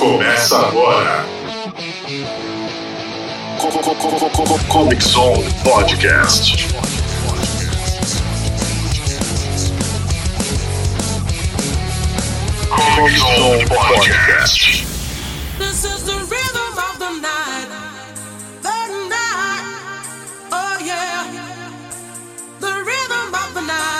[0.00, 1.26] Começa agora.
[4.70, 6.68] Comic Zone Podcast.
[12.70, 14.86] Comic Zone Podcast.
[15.58, 17.68] This is the rhythm of the night.
[18.64, 18.88] Oh,
[22.86, 23.90] rhythm of the night.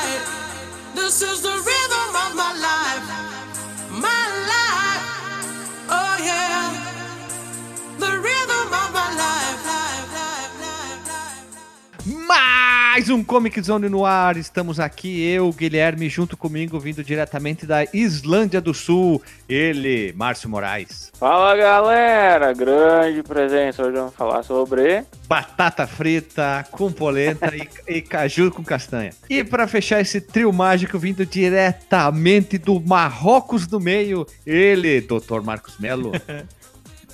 [13.00, 14.36] Mais um Comic Zone no ar.
[14.36, 19.22] Estamos aqui, eu, Guilherme, junto comigo, vindo diretamente da Islândia do Sul.
[19.48, 21.10] Ele, Márcio Moraes.
[21.18, 23.82] Fala galera, grande presença.
[23.82, 25.02] Hoje vamos falar sobre.
[25.26, 29.12] Batata frita com polenta e, e caju com castanha.
[29.30, 35.40] E para fechar esse trio mágico, vindo diretamente do Marrocos do Meio, ele, Dr.
[35.42, 36.12] Marcos Melo.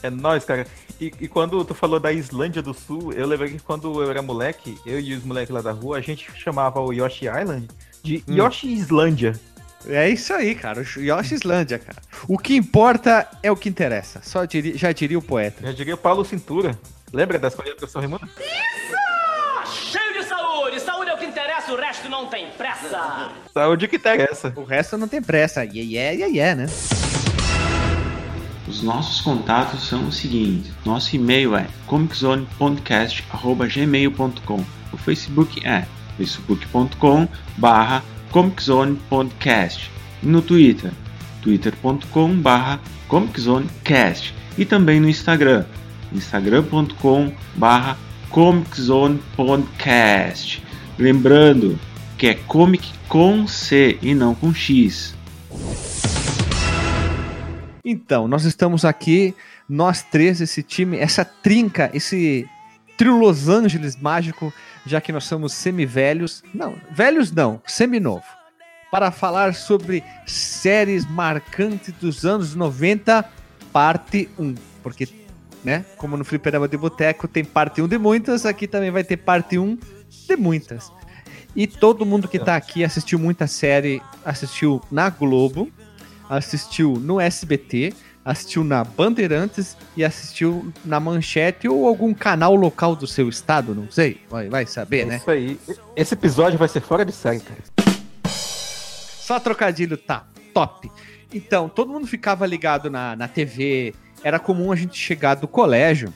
[0.02, 0.66] É nóis, cara.
[1.00, 4.22] E, e quando tu falou da Islândia do Sul, eu lembrei que quando eu era
[4.22, 7.68] moleque, eu e os moleques lá da rua, a gente chamava o Yoshi Island
[8.02, 8.34] de Hum.
[8.36, 9.38] Yoshi Islândia.
[9.86, 10.82] É isso aí, cara.
[10.96, 11.98] Yoshi Islândia, cara.
[12.26, 14.20] O que importa é o que interessa.
[14.22, 15.64] Só diria- já diria o poeta.
[15.64, 16.76] Já diria o Paulo Cintura.
[17.12, 18.28] Lembra da escolinha do professor Raimundo?
[19.66, 20.80] Cheio de saúde!
[20.80, 23.30] Saúde é o que interessa, o resto não tem pressa!
[23.52, 24.52] Saúde que interessa.
[24.56, 25.62] O resto não tem pressa.
[25.64, 26.66] Yeah, yeah, yeah, yeah, né?
[28.68, 34.64] Os nossos contatos são os seguintes: nosso e-mail é comiczonepodcast@gmail.com.
[34.92, 35.86] O Facebook é
[36.16, 39.90] facebook.com/barra comiczonepodcast.
[40.22, 40.92] E no Twitter,
[41.42, 44.34] twitter.com/barra comiczonecast.
[44.58, 45.64] E também no Instagram,
[46.12, 47.96] instagram.com/barra
[48.30, 50.60] comiczonepodcast.
[50.98, 51.78] Lembrando
[52.18, 55.14] que é comic com C e não com X.
[57.88, 59.32] Então, nós estamos aqui,
[59.68, 62.44] nós três, esse time, essa trinca, esse
[62.98, 64.52] trio Los Angeles mágico,
[64.84, 66.42] já que nós somos semi-velhos.
[66.52, 68.24] Não, velhos não, semi-novo.
[68.90, 73.24] Para falar sobre séries marcantes dos anos 90,
[73.72, 74.56] parte 1.
[74.82, 75.08] Porque,
[75.62, 79.18] né, como no Fliperama de Boteco tem parte 1 de muitas, aqui também vai ter
[79.18, 79.78] parte 1
[80.26, 80.90] de muitas.
[81.54, 85.70] E todo mundo que tá aqui assistiu muita série, assistiu na Globo,
[86.28, 87.92] assistiu no SBT,
[88.24, 93.90] assistiu na Bandeirantes e assistiu na Manchete ou algum canal local do seu estado, não
[93.90, 95.16] sei, vai, vai saber, né?
[95.16, 95.60] Isso aí.
[95.94, 97.60] Esse episódio vai ser fora de série, cara.
[98.28, 100.90] Só trocadilho tá top.
[101.32, 106.12] Então, todo mundo ficava ligado na, na TV, era comum a gente chegar do colégio,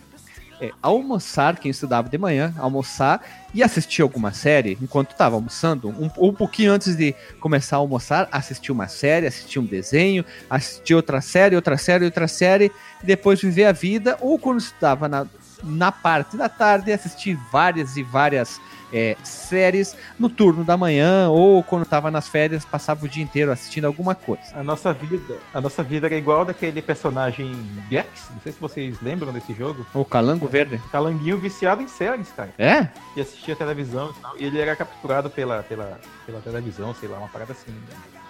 [0.61, 6.11] é, almoçar, quem estudava de manhã, almoçar e assistir alguma série enquanto estava almoçando, um,
[6.29, 11.21] um pouquinho antes de começar a almoçar, assistir uma série, assistir um desenho, assistir outra
[11.21, 12.71] série, outra série, outra série,
[13.03, 15.27] e depois viver a vida, ou quando estava na,
[15.65, 18.61] na parte da tarde, assistir várias e várias
[18.93, 23.53] é, séries no turno da manhã, ou quando estava nas férias, passava o dia inteiro
[23.53, 24.43] assistindo alguma coisa.
[24.55, 27.53] A nossa vida, a nossa vida era igual daquele personagem
[27.91, 28.07] Gex.
[28.33, 29.87] Não sei se vocês lembram desse jogo.
[29.95, 30.81] O Calango Verde.
[30.91, 32.53] Calanguinho viciado em séries, cara.
[32.59, 32.89] É?
[33.17, 34.39] E assistia televisão e tal.
[34.39, 37.73] E ele era capturado pela, pela, pela televisão, sei lá, uma parada assim.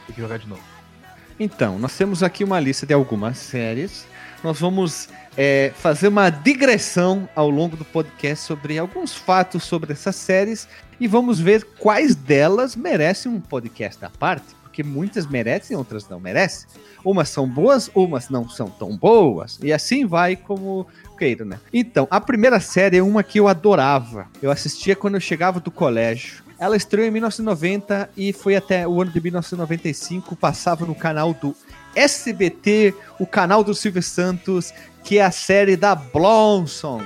[0.07, 0.63] Tem que jogar de novo.
[1.39, 4.07] Então, nós temos aqui uma lista de algumas séries.
[4.43, 10.17] Nós vamos é, fazer uma digressão ao longo do podcast sobre alguns fatos sobre essas
[10.17, 10.67] séries
[10.99, 16.19] e vamos ver quais delas merecem um podcast à parte, porque muitas merecem, outras não
[16.19, 16.69] merecem.
[17.05, 20.87] Umas são boas, umas não são tão boas, e assim vai como
[21.19, 21.59] queira, né?
[21.73, 24.27] Então, a primeira série é uma que eu adorava.
[24.43, 26.43] Eu assistia quando eu chegava do colégio.
[26.59, 31.57] Ela estreou em 1990 e foi até o ano de 1995, passava no canal do
[31.95, 34.73] SBT, o canal do Silvio Santos,
[35.05, 37.03] que é a série da Blonson.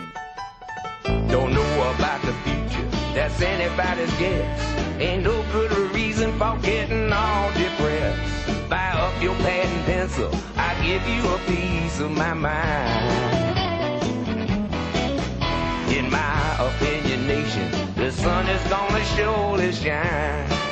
[15.94, 20.63] In my opinion, nation, the sun is gonna surely shine.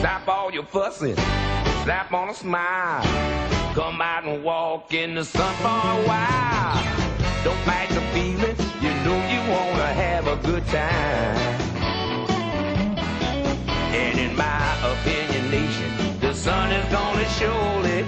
[0.00, 1.14] Stop all your fussing,
[1.84, 3.02] slap on a smile.
[3.74, 6.82] Come out and walk in the sun for a while.
[7.44, 11.36] Don't fight the feelings, you know you wanna have a good time.
[13.92, 18.06] And in my opinion, nation, the sun is gonna surely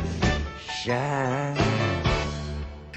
[0.67, 1.59] shine.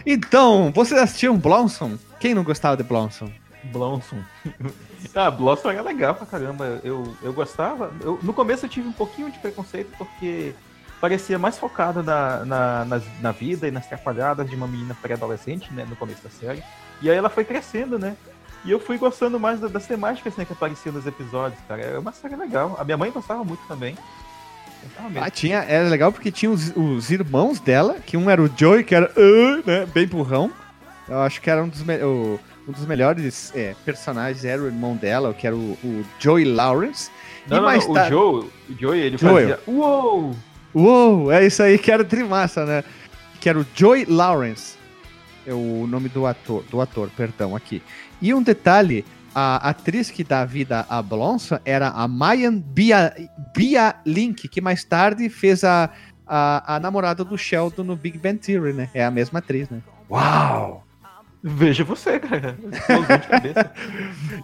[0.06, 1.98] Então, vocês assistiam Blonson?
[2.18, 3.30] Quem não gostava de Blonson?
[3.72, 4.20] Blossom.
[5.16, 6.80] ah, Blossom era legal pra caramba.
[6.84, 7.92] Eu, eu gostava.
[8.02, 10.54] Eu, no começo eu tive um pouquinho de preconceito porque
[11.02, 15.72] parecia mais focado na, na, nas- na vida e nas trapalhadas de uma menina pré-adolescente,
[15.74, 16.64] né, no começo da série.
[17.02, 18.16] E aí ela foi crescendo, né?
[18.64, 21.82] E eu fui gostando mais da- das temáticas né, que apareciam nos episódios, cara.
[21.82, 22.76] É uma série legal.
[22.80, 23.96] A minha mãe gostava muito também.
[25.20, 28.84] Ah, tinha, era legal porque tinha os, os irmãos dela, que um era o Joey,
[28.84, 30.52] que era "Ah", né, bem burrão.
[31.08, 34.66] Eu acho que era um dos, me- o- um dos melhores é, personagens, era o
[34.66, 37.10] irmão dela, que era o, o Joey Lawrence.
[37.48, 39.36] Não, e não, mais não, tarde- o Joe, o Joey, ele Joel.
[39.36, 39.60] fazia.
[39.68, 40.36] Uou!
[40.74, 42.84] Uou, é isso aí que era trimassa, né?
[43.40, 44.76] Que era o Joey Lawrence.
[45.48, 47.82] É o nome do ator, do ator, perdão, aqui.
[48.20, 53.14] E um detalhe, a atriz que dá vida a Blonson era a Mayan Bia,
[53.56, 55.92] Bia Link, que mais tarde fez a,
[56.26, 58.90] a, a namorada do Sheldon no Big Bang Theory, né?
[58.94, 59.82] É a mesma atriz, né?
[60.10, 60.85] Uau!
[61.48, 62.58] Veja você, cara.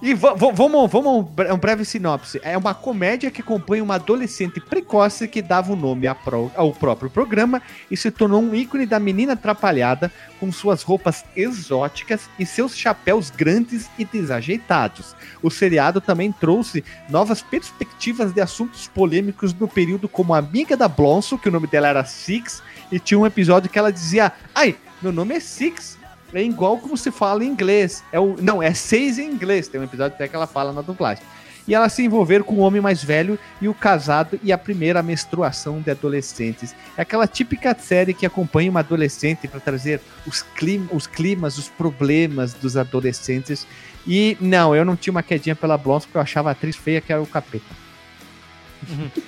[0.04, 2.40] E va- va- vamos, vamos um bre- um breve sinopse.
[2.44, 7.60] É uma comédia que acompanha uma adolescente precoce que dava o nome ao próprio programa
[7.90, 13.30] e se tornou um ícone da menina atrapalhada com suas roupas exóticas e seus chapéus
[13.32, 15.16] grandes e desajeitados.
[15.42, 21.38] O seriado também trouxe novas perspectivas de assuntos polêmicos no período como amiga da Blonso,
[21.38, 22.62] que o nome dela era Six,
[22.92, 26.00] e tinha um episódio que ela dizia: Ai, meu nome é Six.
[26.34, 28.04] É igual como se fala em inglês.
[28.12, 29.68] É o, não, é seis em inglês.
[29.68, 31.24] Tem um episódio até que ela fala na dublagem.
[31.68, 35.04] E ela se envolver com o homem mais velho e o casado e a primeira
[35.04, 36.76] menstruação de adolescentes.
[36.98, 41.70] É aquela típica série que acompanha uma adolescente para trazer os, clima, os climas, os
[41.70, 43.68] problemas dos adolescentes.
[44.08, 47.00] E não, eu não tinha uma quedinha pela Blonde porque eu achava a atriz feia
[47.00, 47.66] que era o capeta.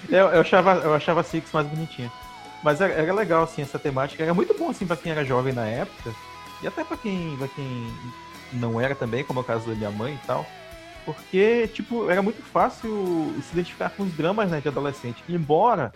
[0.09, 2.11] Eu, eu achava, eu achava a Six mais bonitinha.
[2.63, 4.23] Mas era, era legal, assim, essa temática.
[4.23, 6.11] Era muito bom, assim, pra quem era jovem na época.
[6.63, 7.88] E até pra quem, pra quem
[8.54, 10.45] não era também, como é o caso da minha mãe e tal.
[11.06, 15.24] Porque, tipo, era muito fácil se identificar com os dramas, né, de adolescente.
[15.27, 15.92] Embora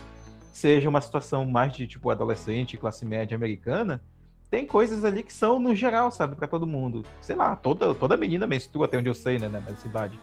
[0.52, 4.02] seja uma situação mais de, tipo, adolescente, classe média americana,
[4.50, 7.06] tem coisas ali que são no geral, sabe, pra todo mundo.
[7.22, 10.20] Sei lá, toda, toda menina menstrua, até onde eu sei, né, na cidade.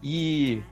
[0.00, 0.62] E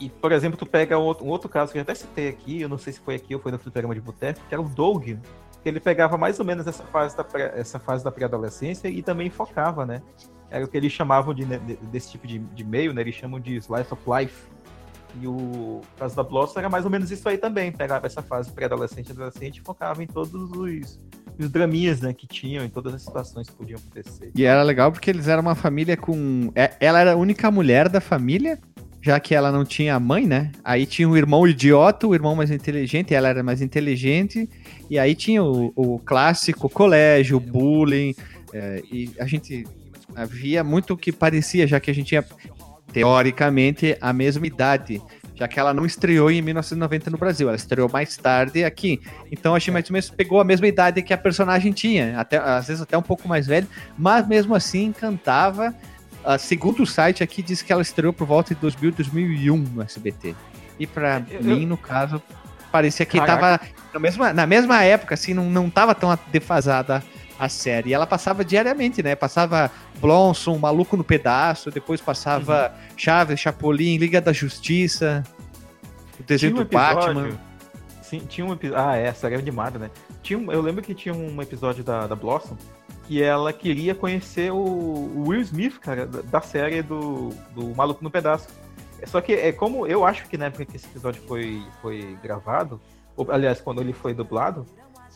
[0.00, 2.60] e, por exemplo, tu pega um outro, um outro caso que eu até citei aqui,
[2.60, 4.68] eu não sei se foi aqui ou foi no Fliperama de Boteco, que era o
[4.68, 5.18] Doug,
[5.64, 9.28] ele pegava mais ou menos essa fase da, pré- essa fase da pré-adolescência e também
[9.30, 10.02] focava, né?
[10.50, 13.00] Era o que eles chamavam de, de- desse tipo de, de meio, né?
[13.02, 14.46] Eles chamam de Slice of Life.
[15.20, 17.72] E o caso da Blossom era mais ou menos isso aí também.
[17.72, 21.00] Pegava essa fase pré-adolescente e adolescente e focava em todos os,
[21.38, 22.12] os draminhas, né?
[22.12, 24.30] Que tinham, em todas as situações que podiam acontecer.
[24.34, 26.52] E era legal porque eles eram uma família com.
[26.54, 28.58] é- Ela era a única mulher da família,
[29.08, 30.52] já que ela não tinha mãe, né?
[30.62, 34.46] Aí tinha o irmão idiota, o irmão mais inteligente, ela era mais inteligente.
[34.90, 38.14] E aí tinha o, o clássico colégio, bullying.
[38.52, 39.66] é, e a gente
[40.14, 42.22] havia muito que parecia, já que a gente tinha,
[42.92, 45.00] teoricamente, a mesma idade.
[45.34, 49.00] Já que ela não estreou em 1990 no Brasil, ela estreou mais tarde aqui.
[49.32, 52.82] Então a ou menos pegou a mesma idade que a personagem tinha, até, às vezes
[52.82, 53.66] até um pouco mais velho,
[53.96, 55.74] mas mesmo assim encantava.
[56.30, 59.80] Ah, segundo o site aqui, diz que ela estreou por volta de 2000, 2001 no
[59.82, 60.34] SBT.
[60.78, 62.20] E pra Eu- mim, no caso,
[62.70, 63.58] parecia que Caraca.
[63.58, 67.02] tava na mesma, na mesma época, assim, não, não tava tão defasada
[67.38, 67.90] a série.
[67.90, 69.14] E ela passava diariamente, né?
[69.14, 69.70] Passava
[70.00, 75.24] Blonson, Maluco no Pedaço, depois passava Chaves, Chapolin, Liga da Justiça,
[76.20, 77.10] o desenho Tinha um do Batman.
[77.22, 77.40] episódio-
[78.02, 78.84] Sim, tinha um episódio.
[78.84, 79.90] Ah, é, essa era demais, né?
[80.22, 82.56] Tinha um- Eu lembro que tinha um episódio da, da Blossom
[83.08, 88.04] que ela queria conhecer o, o Will Smith, cara, da, da série do, do Maluco
[88.04, 88.46] no Pedaço.
[89.06, 92.78] Só que é como eu acho que na época que esse episódio foi, foi gravado,
[93.16, 94.66] ou, aliás, quando ele foi dublado,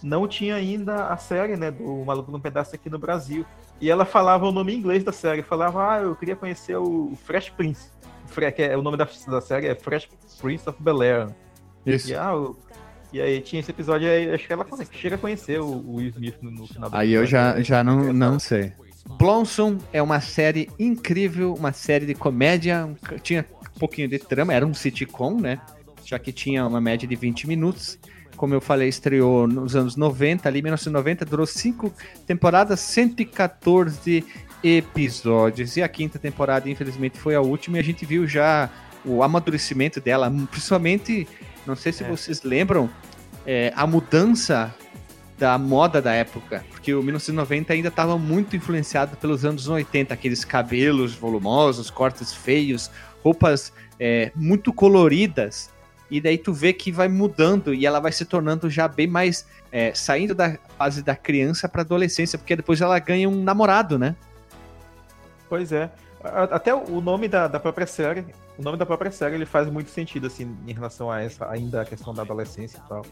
[0.03, 3.45] não tinha ainda a série, né, do Maluco no Pedaço aqui no Brasil.
[3.79, 7.13] E ela falava o nome em inglês da série, falava, ah, eu queria conhecer o
[7.25, 7.91] Fresh Prince.
[8.55, 10.09] Que é, o nome da, da série é Fresh
[10.41, 11.29] Prince of Bel-Air.
[11.85, 12.11] Isso.
[12.11, 12.57] E, ah, o-
[13.13, 16.09] e aí tinha esse episódio aí, acho que ela chega a conhecer o, o Will
[16.09, 18.73] Smith no, no final do Aí eu já, já não, não sei.
[19.19, 22.89] Blossom é uma série incrível, uma série de comédia,
[23.23, 23.45] tinha
[23.77, 25.61] um pouquinho de trama, era um sitcom, né?
[26.05, 27.99] Já que tinha uma média de 20 minutos.
[28.37, 31.93] Como eu falei, estreou nos anos 90, ali 1990, durou cinco
[32.27, 34.25] temporadas, 114
[34.65, 35.77] episódios.
[35.77, 38.71] E a quinta temporada, infelizmente, foi a última e a gente viu já
[39.05, 41.27] o amadurecimento dela, principalmente,
[41.67, 42.09] não sei se É.
[42.09, 42.91] vocês lembram,
[43.47, 44.75] é, a mudança
[45.39, 50.45] da moda da época, porque o 1990 ainda estava muito influenciado pelos anos 80, aqueles
[50.45, 52.91] cabelos volumosos, cortes feios,
[53.25, 55.71] roupas é, muito coloridas,
[56.11, 59.47] e daí tu vê que vai mudando e ela vai se tornando já bem mais
[59.73, 64.15] é, saindo da fase da criança para adolescência, porque depois ela ganha um namorado, né?
[65.49, 65.91] Pois é.
[66.23, 68.25] Até o nome da, da própria série
[68.59, 71.83] o nome da própria série ele faz muito sentido, assim, em relação a essa, ainda
[71.83, 73.03] a questão da adolescência e tal.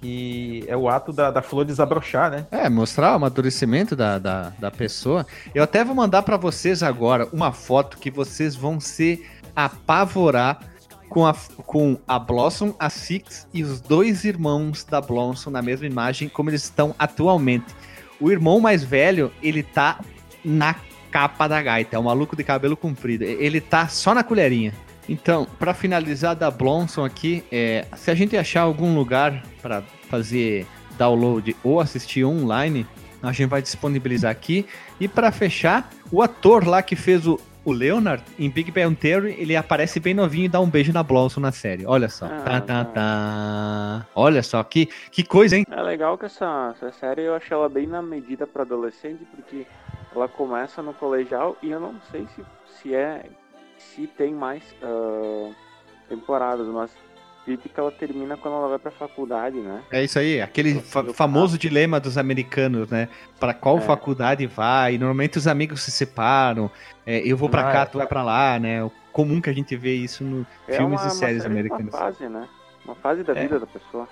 [0.00, 2.46] Que é o ato da, da flor desabrochar, né?
[2.50, 5.24] É, mostrar o amadurecimento da, da, da pessoa.
[5.54, 10.60] Eu até vou mandar pra vocês agora uma foto que vocês vão se apavorar
[11.08, 11.34] com a,
[11.66, 16.50] com a Blossom, a Six e os dois irmãos da Blossom na mesma imagem, como
[16.50, 17.66] eles estão atualmente.
[18.20, 20.00] O irmão mais velho, ele tá
[20.44, 20.74] na
[21.12, 23.22] capa da gaita, é um maluco de cabelo comprido.
[23.22, 24.72] Ele tá só na colherinha.
[25.08, 30.66] Então, pra finalizar da Blossom aqui, é, se a gente achar algum lugar pra fazer
[30.96, 32.86] download ou assistir online,
[33.22, 34.66] a gente vai disponibilizar aqui.
[34.98, 39.34] E pra fechar, o ator lá que fez o, o Leonard em Big Bang Theory,
[39.38, 41.84] ele aparece bem novinho e dá um beijo na Blossom na série.
[41.84, 42.26] Olha só.
[42.26, 44.06] Ah, tá, tá, tá.
[44.14, 45.64] Olha só, que, que coisa, hein?
[45.70, 49.66] É legal que essa, essa série eu achei ela bem na medida pra adolescente, porque
[50.14, 53.26] ela começa no colegial e eu não sei se, se é.
[53.78, 55.50] se tem mais ah,
[56.08, 56.90] temporadas, mas
[57.44, 59.82] que ela termina quando ela vai pra faculdade, né?
[59.90, 63.08] É isso aí, aquele fa- famoso dilema dos americanos, né?
[63.40, 63.80] Pra qual É.
[63.80, 64.96] faculdade vai?
[64.96, 66.70] Normalmente os amigos se separam.
[67.04, 67.86] É, eu vou pra Ah, cá, é.
[67.86, 68.84] tu vai pra lá, né?
[68.86, 71.52] É comum que a gente vê isso no É filmes uma- e uma séries série
[71.54, 71.92] de americanas.
[71.94, 72.48] Uma fase, né?
[72.84, 73.42] Uma fase da É.
[73.42, 74.08] vida da pessoa.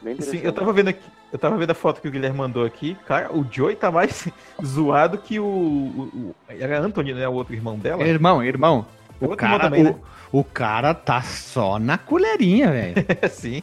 [0.00, 1.02] Bem Sim, eu tava vendo aqui,
[1.32, 2.96] eu tava vendo a foto que o Guilherme mandou aqui.
[3.06, 4.28] Cara, o Joey tá mais
[4.64, 7.26] zoado que o, o- o- Era Anthony, né?
[7.28, 8.06] O outro irmão dela.
[8.06, 8.86] Irmão, irmão.
[9.20, 9.96] O irmão cara, também, né?
[10.30, 12.94] o, o cara tá só na colherinha, velho.
[13.28, 13.62] Sim.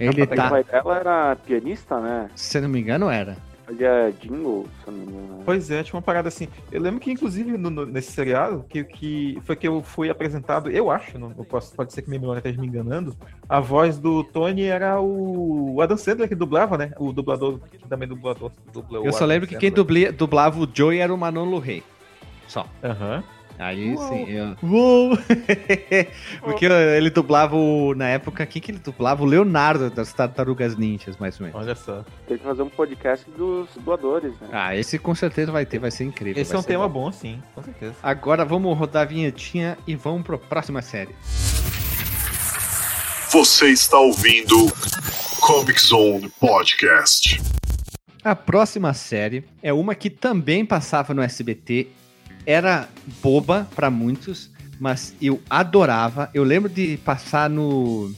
[0.00, 2.30] Ele O tá, pai dela era pianista, né?
[2.34, 3.36] se eu não me engano, era.
[3.68, 5.28] Fazia jingle, se não me engano.
[5.36, 5.42] né?
[5.44, 6.48] Pois é, tinha uma parada assim.
[6.72, 10.70] Eu lembro que, inclusive, no- no- nesse seriado, que, que foi que eu fui apresentado,
[10.70, 13.14] eu acho, não, eu posso, pode ser que minha memória esteja me enganando,
[13.46, 16.92] a voz do Tony era o, o Adam Sandler que dublava, né?
[16.98, 18.50] O dublador, que também dublador.
[18.72, 21.58] Dubla o Eu só Adam lembro que quem dublia- dublava o Joey era o Manolo
[21.58, 21.82] Rey.
[22.46, 22.66] Só.
[22.82, 23.22] Aham.
[23.58, 24.08] Aí Uou.
[24.08, 24.56] sim, eu...
[24.62, 25.18] Uou!
[26.42, 27.92] Porque ele dublava o...
[27.94, 29.22] Na época, quem que ele dublava?
[29.22, 31.60] O Leonardo das Tartarugas Ninjas, mais ou menos.
[31.60, 32.04] Olha só.
[32.26, 34.48] Tem que fazer um podcast dos doadores, né?
[34.52, 36.40] Ah, esse com certeza vai ter, vai ser incrível.
[36.40, 37.06] Esse é um tema bom.
[37.06, 37.94] bom, sim, com certeza.
[38.02, 41.14] Agora vamos rodar a vinhetinha e vamos pra próxima série.
[43.30, 44.54] Você está ouvindo
[45.40, 47.40] Comic Zone Podcast.
[48.24, 51.88] A próxima série é uma que também passava no SBT.
[52.48, 52.88] Era
[53.22, 54.50] boba pra muitos,
[54.80, 56.30] mas eu adorava.
[56.32, 58.10] Eu lembro de passar no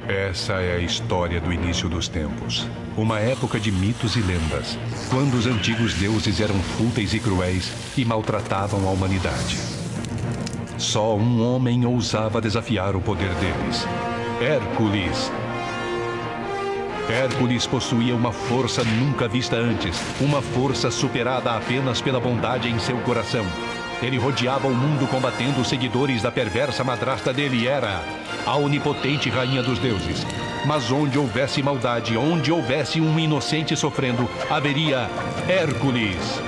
[0.08, 2.66] Essa é a história do início dos tempos.
[2.96, 4.78] Uma época de mitos e lendas,
[5.10, 9.58] quando os antigos deuses eram fúteis e cruéis e maltratavam a humanidade.
[10.78, 13.86] Só um homem ousava desafiar o poder deles:
[14.40, 15.30] Hércules.
[17.08, 22.98] Hércules possuía uma força nunca vista antes, uma força superada apenas pela bondade em seu
[22.98, 23.46] coração.
[24.02, 28.02] Ele rodeava o mundo combatendo os seguidores da perversa madrasta dele, Hera,
[28.46, 30.24] a onipotente rainha dos deuses.
[30.66, 35.08] Mas onde houvesse maldade, onde houvesse um inocente sofrendo, haveria
[35.48, 36.40] Hércules.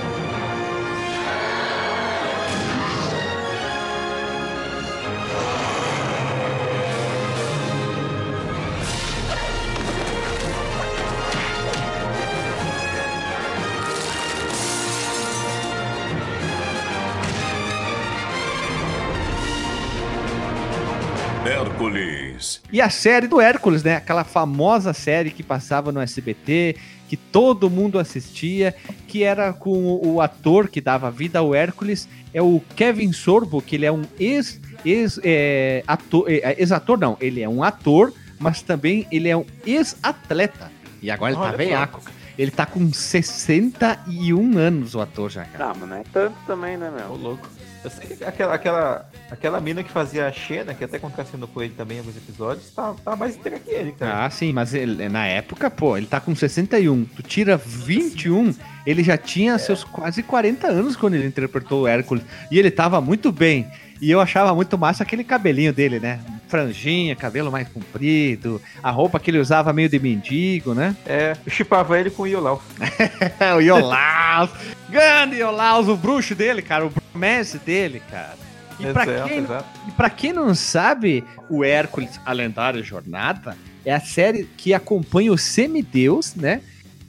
[22.41, 22.61] Hércules.
[22.71, 23.95] E a série do Hércules, né?
[23.95, 26.75] Aquela famosa série que passava no SBT,
[27.07, 28.75] que todo mundo assistia,
[29.07, 33.75] que era com o, ator que dava vida ao Hércules, é o Kevin Sorbo, que
[33.75, 38.61] ele é um ex, ex é, ator, é, ex-ator não, ele é um ator, mas
[38.61, 40.71] também ele é um ex-atleta.
[41.01, 42.01] E agora ele Olha tá veiaco.
[42.37, 45.71] Ele tá com 61 anos, o ator já, cara.
[45.71, 47.15] Ah, mas não é tanto também, né, Ô, meu?
[47.15, 47.47] louco.
[47.83, 51.63] Eu sei que aquela, aquela, aquela mina que fazia a Xena, que até contracenou com
[51.63, 54.25] ele também em alguns episódios, tá, tá mais inteira que ele, cara.
[54.25, 57.05] Ah, sim, mas ele- na época, pô, ele tá com 61.
[57.05, 58.53] Tu tira 21,
[58.85, 62.23] ele já tinha seus quase 40 anos quando ele interpretou o Hércules.
[62.51, 63.67] E ele tava muito bem.
[63.99, 66.19] E eu achava muito massa aquele cabelinho dele, né?
[66.47, 70.95] Franjinha, cabelo mais comprido, a roupa que ele usava meio de mendigo, né?
[71.05, 72.61] É, eu chipava ele com o Iolau.
[73.57, 74.49] o Iolaus,
[74.89, 78.37] grande Iolaus, o bruxo dele, cara, o mestre dele, cara.
[78.79, 79.79] E pra, Exato, quem, exato.
[79.87, 85.31] e pra quem não sabe, o Hércules, a lendária jornada, é a série que acompanha
[85.31, 86.61] o semideus, né?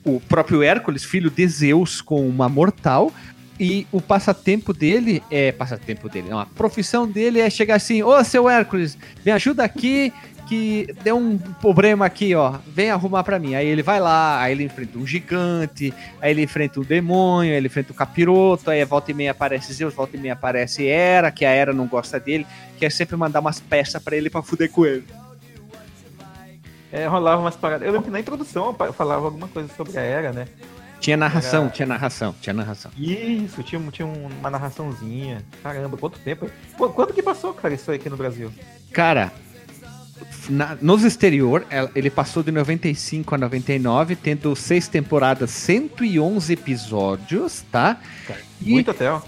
[0.04, 3.12] O próprio Hércules, filho de Zeus, com uma mortal.
[3.60, 5.52] E o passatempo dele é.
[5.52, 6.38] Passatempo dele, não.
[6.40, 10.12] A profissão dele é chegar assim: Ô seu Hércules, me ajuda aqui,
[10.52, 12.58] que deu um problema aqui, ó.
[12.66, 13.54] Vem arrumar pra mim.
[13.54, 17.56] Aí ele vai lá, aí ele enfrenta um gigante, aí ele enfrenta um demônio, aí
[17.56, 21.30] ele enfrenta um capiroto, aí volta e meia aparece Zeus, volta e meia aparece Hera,
[21.30, 22.46] que a Hera não gosta dele,
[22.78, 25.04] quer sempre mandar umas peças pra ele pra fuder com ele.
[26.92, 27.86] É, rolava umas paradas.
[27.86, 30.46] Eu lembro que na introdução eu falava alguma coisa sobre a era, né?
[31.00, 32.90] Tinha narração, Era- tinha narração, tinha narração.
[32.98, 35.42] Isso, tinha, tinha uma narraçãozinha.
[35.62, 36.48] Caramba, quanto tempo?
[36.76, 38.52] Qu- Quando que passou, cara, isso aí aqui no Brasil?
[38.92, 39.32] Cara,
[40.48, 47.64] na- nos exterior, el- ele passou de 95 a 99, tendo seis temporadas, 111 episódios,
[47.70, 48.00] tá?
[48.60, 49.20] E Muito até, ó.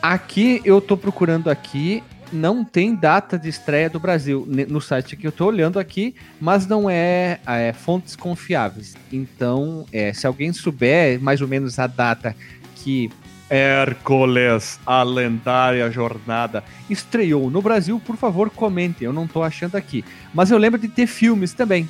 [0.00, 2.02] aqui, eu tô procurando aqui,
[2.32, 6.66] não tem data de estreia do Brasil no site que eu tô olhando aqui, mas
[6.66, 8.94] não é, é, fontes confiáveis.
[9.12, 12.34] Então, é, se alguém souber mais ou menos a data
[12.76, 13.10] que
[13.52, 19.04] Hércules, a lendária jornada, estreou no Brasil, por favor, comentem.
[19.06, 20.02] Eu não tô achando aqui.
[20.32, 21.88] Mas eu lembro de ter filmes também.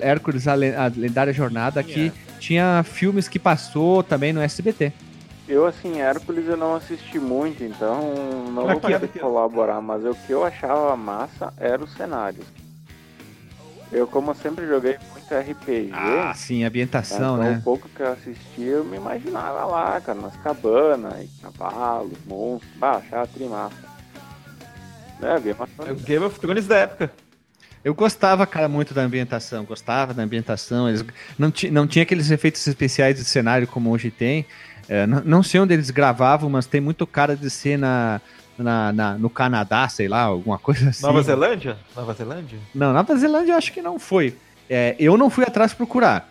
[0.00, 4.92] Hércules, a, le- a lendária jornada, que tinha filmes que passou também no SBT.
[5.48, 8.14] Eu, assim, Hércules eu não assisti muito, então
[8.52, 12.44] não Pra vou poder colaborar, mas o que eu achava massa era os cenários.
[13.90, 14.96] Eu, como sempre joguei
[15.32, 17.58] muito RPG, Ah, sim, ambientação, então né?
[17.58, 22.70] o pouco que eu assisti, eu me imaginava lá, cara, nas cabanas, e cavalos, monstros,
[22.82, 23.76] achava trimassa.
[25.22, 26.02] É, Game of É o Thrones.
[26.04, 27.12] Game of Thrones da época.
[27.84, 29.64] Eu gostava, cara, muito da ambientação.
[29.64, 30.88] Gostava da ambientação.
[30.88, 31.04] Eles
[31.38, 34.46] não, não tinha aqueles efeitos especiais de cenário como hoje tem.
[34.88, 38.20] É, não, não sei onde eles gravavam, mas tem muito cara de ser na,
[38.58, 41.02] na, na- no Canadá, sei lá, alguma coisa assim.
[41.06, 41.76] Nova Zelândia?
[41.94, 42.58] Nova Zelândia?
[42.74, 44.36] Não, Nova Zelândia eu acho que não foi.
[44.74, 46.26] É, eu não fui atrás procurar,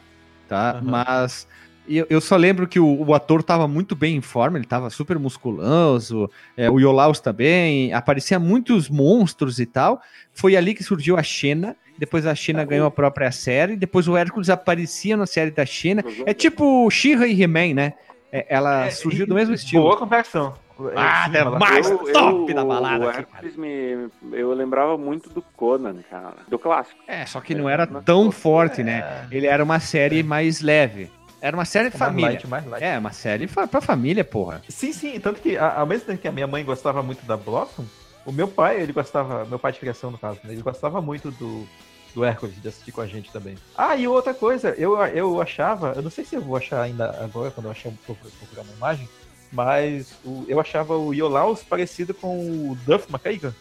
[0.48, 0.72] tá?
[0.72, 0.82] Aham.
[0.84, 1.48] Mas
[1.88, 4.90] eu, eu só lembro que o, o ator tava muito bem em forma, ele tava
[4.90, 6.28] super musculoso,
[6.58, 10.02] é, o Iolaus também, aparecia muitos monstros e tal.
[10.34, 14.18] Foi ali que surgiu a Xena, depois a Xena ganhou a própria série, depois o
[14.18, 16.04] Hércules aparecia na série da Xena.
[16.26, 17.94] É tipo She-Ra e He-Man, né?
[18.32, 19.84] É, ela surgiu do mesmo estilo.
[19.84, 20.56] Boa comparação.
[20.96, 24.98] Ah, Sim, é mais Eu- top eu- da balada O aqui, Hércules me, eu lembrava
[24.98, 27.00] muito do Conan, cara, do clássico.
[27.08, 29.28] É, só que não era tão forte, né?
[29.32, 31.12] Ele era uma série mais leve.
[31.42, 32.30] Era uma série de mais família.
[32.32, 32.84] light, mais light.
[32.84, 34.62] É, uma série fa pra família, porra.
[34.70, 37.36] Sim, sim, tanto que a- ao mesmo tempo que a minha mãe gostava muito da
[37.36, 37.84] Blossom,
[38.26, 41.32] o meu pai, ele gostava, meu pai de criação no caso, né, ele gostava muito
[41.32, 41.68] do,
[42.14, 43.56] do Hércules, de assistir com a gente também.
[43.76, 47.10] Ah, e outra coisa, eu, eu achava, eu não sei se eu vou achar ainda
[47.24, 49.10] agora, quando eu achar um procurar uma imagem,
[49.52, 53.54] mas o- eu achava o Iolaus parecido com o Duff McKagan,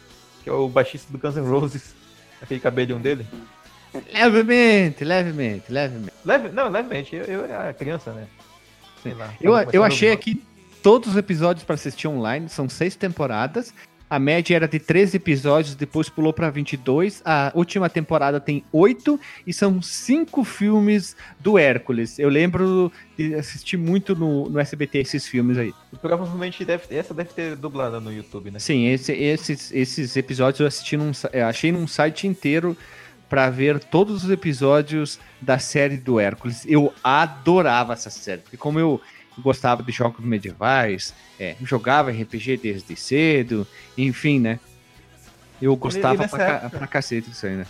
[0.43, 1.95] que é o baixista do Guns N' Roses,
[2.41, 3.25] aquele cabelinho dele.
[4.13, 6.13] Levemente, levemente, levemente.
[6.23, 8.25] Leve, não, levemente, eu, eu era criança, né?
[9.03, 9.33] Sei lá.
[9.41, 10.41] Eu, eu achei aqui
[10.81, 13.73] todos os episódios pra assistir online, são seis temporadas.
[14.11, 17.21] A média era de 13 episódios, depois pulou pra 22.
[17.23, 22.19] A última temporada tem oito e são cinco filmes do Hércules.
[22.19, 25.73] Eu lembro de assistir muito no, no SBT esses filmes aí.
[26.01, 28.59] Provavelmente deve, essa deve ter dublada no YouTube, né?
[28.59, 32.75] Sim, esse- esses, esses episódios eu assisti num, eu achei num site inteiro
[33.29, 36.65] pra ver todos os episódios da série do Hércules.
[36.67, 38.99] Eu adorava essa série, porque como eu
[39.41, 44.59] gostava de jogos medievais, é, jogava RPG desde cedo, enfim, né?
[45.61, 47.65] Eu gostava pra, ca- época- pra cacete disso aí, né?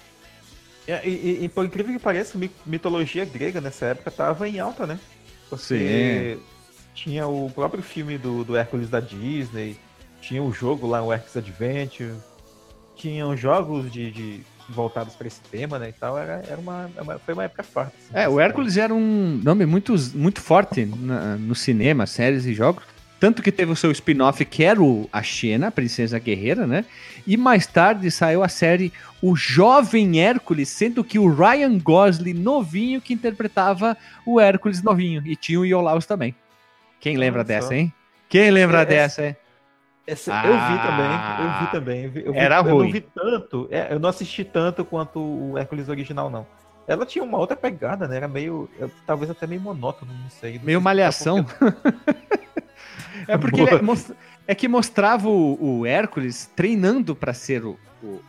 [0.88, 4.60] É, E, e- e por incrível que pareça, mi- mitologia grega nessa época tava em
[4.60, 4.99] alta, né?
[5.49, 6.38] Porque
[6.93, 9.77] tinha o próprio filme do, do Hércules da Disney,
[10.21, 12.13] tinha o jogo lá, o Hércules Adventure,
[12.95, 15.89] tinham jogos de, de- voltados para esse tema, né?
[15.89, 17.93] E tal, era, era uma, uma- foi uma época forte.
[17.97, 22.53] assim, É, o Hércules era um nome muito, muito forte na- no cinema, séries e
[22.53, 22.84] jogos.
[23.19, 26.84] Tanto que teve o seu spin-off, que era o, a Xena, a Princesa Guerreira, né?
[27.27, 32.99] E mais tarde saiu a série O Jovem Hércules, sendo que o Ryan Gosling, novinho,
[32.99, 35.21] que interpretava o Hércules novinho.
[35.27, 36.34] E tinha o Iolaus também.
[36.99, 37.47] Quem lembra só.
[37.47, 37.93] dessa, hein?
[38.27, 39.36] Quem lembra É, dessa, hein?
[40.08, 42.04] Essa- eu vi Ah, também, eu vi também.
[42.06, 42.86] eu vi- eu era eu ruim.
[42.88, 46.46] não vi tanto, é, eu não assisti tanto quanto o Hércules original, não.
[46.88, 48.18] Ela tinha uma outra pegada, né?
[48.18, 48.68] Era meio.
[48.80, 50.58] eu- talvez até meio monótono, não sei.
[50.58, 51.46] Não Meio sei se malhação.
[53.28, 53.82] é porque ele é,
[54.48, 58.20] é que mostrava o, o Hércules treinando pra ser o, o,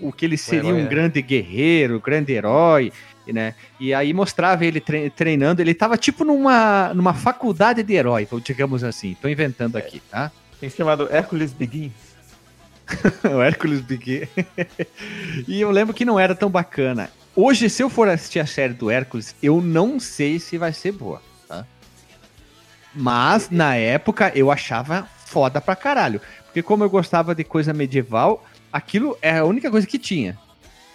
[0.00, 0.88] o, o que ele seria herói, um né?
[0.88, 2.92] grande guerreiro, um grande herói,
[3.26, 3.54] né?
[3.78, 8.82] E aí mostrava ele tre- treinando, ele tava tipo numa, numa faculdade de herói, digamos
[8.82, 9.14] assim.
[9.20, 10.32] Tô inventando aqui, tá?
[10.60, 12.10] Tem chamado Hércules Begins.
[13.24, 14.28] o Hércules Biquet.
[15.46, 17.10] e eu lembro que não era tão bacana.
[17.34, 20.92] Hoje, se eu for assistir a série do Hércules, eu não sei se vai ser
[20.92, 21.64] boa, tá?
[22.94, 26.20] Mas, na época, eu achava foda pra caralho.
[26.44, 30.36] Porque como eu gostava de coisa medieval, aquilo é a única coisa que tinha.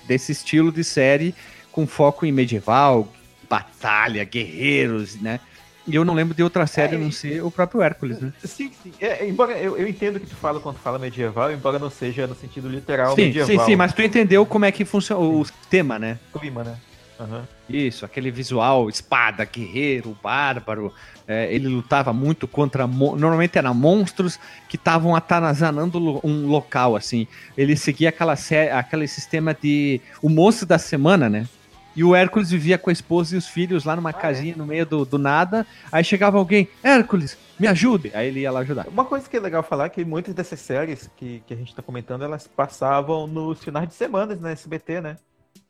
[0.06, 1.34] Desse estilo de série
[1.72, 3.08] com foco em medieval,
[3.50, 5.40] batalha, guerreiros, né?
[5.88, 8.34] E eu não lembro de outra série a não ser o próprio Hércules, né?
[8.44, 8.92] Sim, sim.
[9.00, 12.26] É, embora eu, eu entendo o que tu fala quando fala medieval, embora não seja
[12.26, 13.48] no sentido literal Sim, medieval.
[13.48, 16.18] sim, sim, mas tu entendeu como é que funciona o tema, né?
[16.34, 16.76] clima, né?
[17.20, 17.48] Aham.
[17.70, 20.94] Isso, aquele visual, espada, guerreiro, bárbaro.
[21.28, 22.86] É, ele lutava muito contra.
[22.86, 27.26] Normalmente eram monstros que estavam atanazanando um local, assim.
[27.58, 28.36] Ele seguia aquela
[28.78, 30.02] aquele sistema de.
[30.22, 31.48] O monstro da semana, né?
[31.96, 34.86] E o Hércules vivia com a esposa e os filhos lá numa casinha no meio
[34.86, 35.66] do, do nada.
[35.92, 38.12] Aí chegava alguém, Hércules, me ajude!
[38.14, 38.88] Aí ele ia lá ajudar.
[38.88, 41.74] Uma coisa que é legal falar é que muitas dessas séries que, que a gente
[41.74, 45.18] tá comentando, elas passavam nos finais de semana na SBT, né?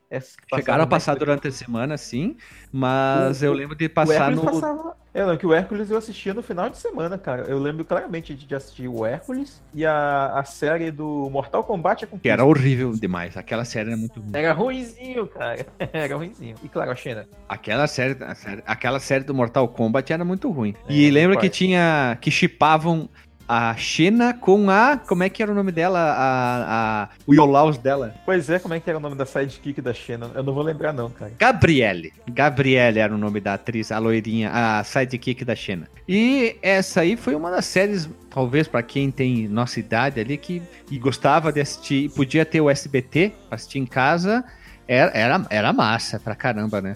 [0.09, 2.37] Essas que passavam Chegaram a passar durante a semana, sim,
[2.71, 4.43] mas O- eu lembro de passar no.
[4.43, 4.95] passava.
[5.13, 7.43] Eu lembro que o Hércules eu assistia no final de semana, cara.
[7.43, 12.07] Eu lembro claramente de assistir o Hércules e a, a série do Mortal Kombat a
[12.07, 12.33] Que Conquista.
[12.33, 13.37] era horrível demais.
[13.37, 14.31] Aquela série era muito ruim.
[14.33, 15.65] Era ruimzinho, cara.
[15.93, 16.55] Era ruimzinho.
[16.61, 17.25] E claro, a Xena.
[17.47, 20.75] Aquela série, série- aquela série do Mortal Kombat era muito ruim.
[20.87, 22.17] É, e lembra que tinha.
[22.19, 23.09] que chipavam
[23.47, 24.97] a Xena com a.
[24.97, 25.99] Como é que era o nome dela?
[25.99, 28.13] A, a, o Iolaus dela.
[28.25, 30.31] Pois é, como é que era o nome da sidekick da Xena?
[30.33, 31.31] Eu não vou lembrar, não, cara.
[31.37, 32.13] Gabriele.
[32.27, 35.87] Gabriele era o nome da atriz, a loirinha, a sidekick da Xena.
[36.07, 40.61] E essa aí foi uma das séries, talvez pra quem tem nossa idade ali, que
[40.89, 44.43] e gostava de assistir, podia ter o SBT, pra assistir em casa,
[44.87, 46.95] era, era, era massa pra caramba, né?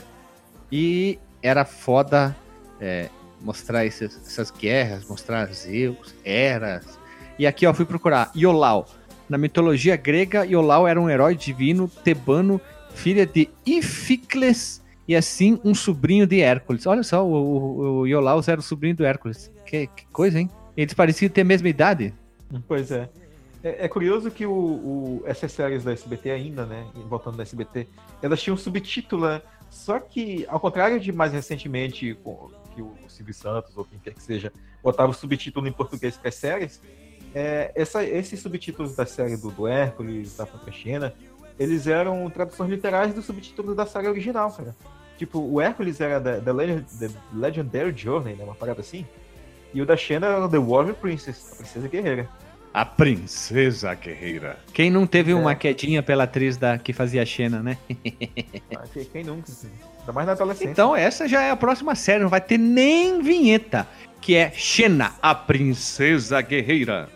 [0.72, 2.36] E era foda
[2.80, 3.10] é,
[3.42, 7.00] mostrar esses- essas guerras, mostrar Zeus, eras.
[7.38, 8.88] E aqui, ó, fui procurar Iolau.
[9.30, 12.60] Na mitologia grega, Iolau era um herói divino tebano,
[12.94, 16.86] filha de Ificles e assim um sobrinho de Hércules.
[16.86, 19.52] Olha só, o, o, o Iolaus era o sobrinho do Hércules.
[19.66, 20.50] Que, que coisa, hein?
[20.76, 22.14] Eles pareciam ter a mesma idade.
[22.68, 23.10] Pois é.
[23.64, 26.86] É, é curioso que o, o- essas séries da SBT ainda, né?
[27.08, 27.88] Voltando da SBT,
[28.22, 29.42] elas tinham subtítulo, né?
[29.70, 32.18] Só que, ao contrário de mais recentemente,
[32.74, 34.52] que o Silvio Santos ou quem quer que seja,
[34.84, 36.82] botava o subtítulo em português para as séries,
[37.34, 41.14] é, essa- esses subtítulos da série do, do Hércules, da Xena,
[41.60, 44.76] eles eram traduções literais dos subtítulos da série original, cara.
[45.18, 48.44] Tipo, o Hércules era da, da Legend- The Legendary Journey, né?
[48.46, 49.06] Uma parada assim.
[49.74, 52.30] E o da Xena era The Warrior Princess, a princesa guerreira.
[52.74, 54.58] A princesa guerreira.
[54.74, 55.36] Quem não teve É.
[55.36, 57.78] uma quedinha pela atriz da, que fazia a Xena, né?
[58.76, 59.52] Ah, quem- nunca?
[60.02, 60.72] Ainda mais na adolescência.
[60.72, 63.88] Então, essa já é a próxima série, não vai ter nem vinheta,
[64.22, 67.10] que é Xena, a princesa guerreira.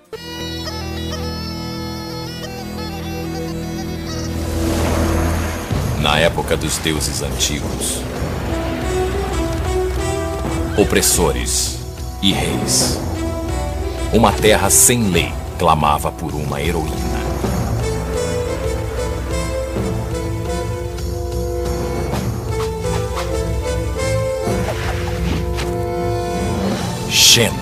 [6.01, 8.01] Na época dos deuses antigos,
[10.77, 11.79] opressores
[12.21, 12.99] e reis,
[14.13, 15.31] uma terra sem lei
[15.63, 16.91] clamava por uma heroína.
[27.09, 27.53] Xena,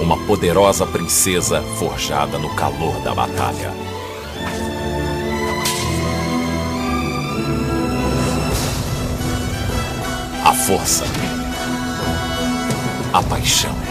[0.00, 3.70] uma poderosa princesa forjada no calor da batalha.
[10.42, 11.04] A força.
[13.12, 13.89] A paixão.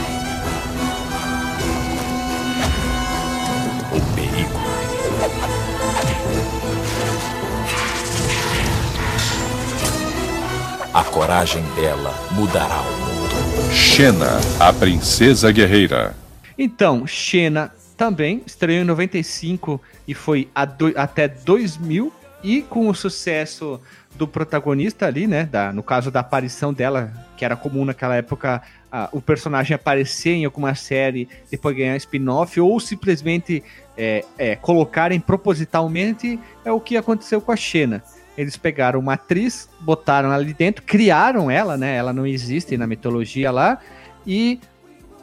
[11.00, 13.72] A coragem dela mudará o mundo.
[13.74, 16.14] Xena, a princesa guerreira.
[16.58, 22.12] Então, Xena também estreou em 95 e foi a do- até 2000
[22.44, 23.80] e com o sucesso
[24.18, 28.62] do protagonista ali, né, da, no caso da aparição dela, que era comum naquela época,
[28.92, 33.64] a- o personagem aparecer em alguma série, depois ganhar spin-off ou simplesmente
[33.98, 38.04] é, é, colocarem propositalmente, é o que aconteceu com a Xena.
[38.40, 41.96] Eles pegaram uma atriz, botaram ela ali dentro, criaram ela, né?
[41.96, 43.80] Ela não existe na mitologia lá.
[44.26, 44.60] E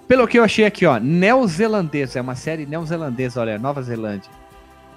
[0.06, 4.30] pelo que eu achei aqui, ó, neozelandesa, é uma série neozelandesa, olha, Nova Zelândia.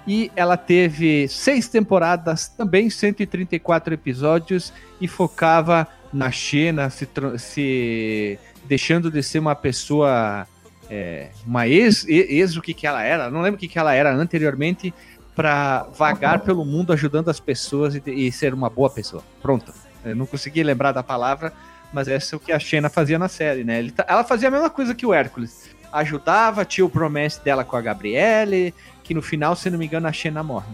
[0.06, 9.10] E ela teve seis temporadas, também 134 episódios, e focava na Xena, se, se deixando
[9.10, 10.46] de ser uma pessoa,
[10.90, 13.78] é, uma ex, e- ex o que que ela era, não lembro o que que
[13.78, 14.92] ela era anteriormente,
[15.34, 19.22] para vagar pelo mundo ajudando as pessoas e, e ser uma boa pessoa.
[19.40, 19.72] Pronto.
[20.04, 21.52] Eu não consegui lembrar da palavra,
[21.92, 23.90] mas essa é o que a Xena fazia na série, né?
[23.90, 25.70] Tá- ela fazia a mesma coisa que o Hércules.
[25.92, 29.86] Ajudava, tinha o promesse dela com a Gabriele, que no final, se eu não me
[29.86, 30.72] engano, a Xena morre.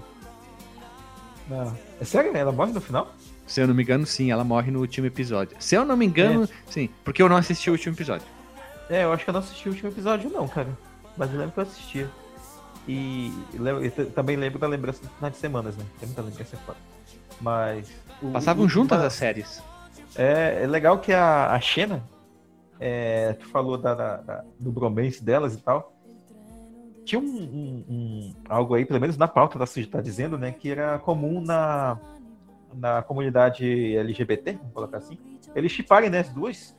[1.49, 1.77] Não.
[2.01, 2.37] É sério?
[2.37, 3.13] Ela morre no final?
[3.47, 5.57] Se eu não me engano, sim, ela morre no último episódio.
[5.61, 8.27] Se eu não me engano, sim, porque eu não assisti o último episódio.
[8.91, 10.69] É, eu acho que eu não assisti o último episódio, não, cara.
[11.17, 12.11] Mas eu lembro que eu assistia.
[12.89, 15.85] E, e também lembro da lembrança do final de semanas, né?
[15.99, 16.79] Tem muita lembrança foda.
[17.41, 17.91] Mas.
[18.23, 19.63] o- Passavam o- juntas as séries.
[20.15, 22.03] É, é legal que a, a Xena,
[22.81, 25.93] é, tu falou da, da- da- do bromance delas e tal.
[27.05, 30.53] Tinha um, um- um- algo aí, pelo menos na pauta da Suji tá dizendo, né?
[30.53, 31.99] Que era comum na,
[32.75, 35.19] na comunidade LGBT, vamos colocar assim.
[35.55, 36.77] Eles chiparem, né, as duas.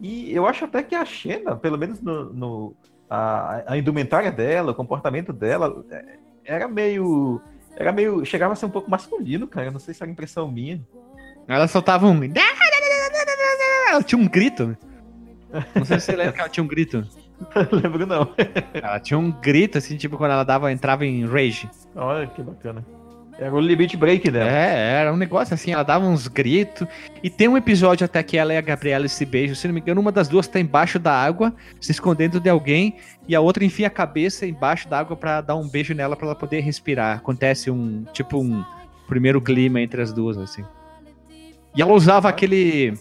[0.00, 2.74] E eu acho até que a Xena, pelo menos no, no-
[3.10, 6.04] a, a indumentária dela, o comportamento dela, é,
[6.44, 7.40] era meio.
[7.76, 8.24] Era meio.
[8.24, 9.70] Chegava a ser um pouco masculino, cara.
[9.70, 10.80] Não sei se era impressão minha.
[11.48, 12.20] Ela soltava um.
[13.88, 14.68] Ela tinha um grito.
[14.68, 14.76] né?
[15.74, 17.04] Não sei se você lembra que ela tinha um grito.
[17.72, 18.32] Lembro não.
[18.74, 21.68] Ela tinha um grito, assim, tipo, quando ela dava, entrava em rage.
[21.96, 22.84] Olha que bacana.
[23.40, 24.50] Era o limit break dela.
[24.50, 26.86] É, era um negócio assim, ela dava uns gritos.
[27.22, 29.54] E tem um episódio até que ela e a Gabriela se beijam.
[29.54, 32.96] Se não me engano, uma das duas tá embaixo da água, se escondendo de alguém,
[33.26, 36.26] e a outra enfia a cabeça embaixo da água pra dar um beijo nela pra
[36.26, 37.16] ela poder respirar.
[37.16, 38.62] Acontece um, tipo, um
[39.08, 40.62] primeiro clima entre as duas, assim.
[41.74, 42.92] E ela usava aquele.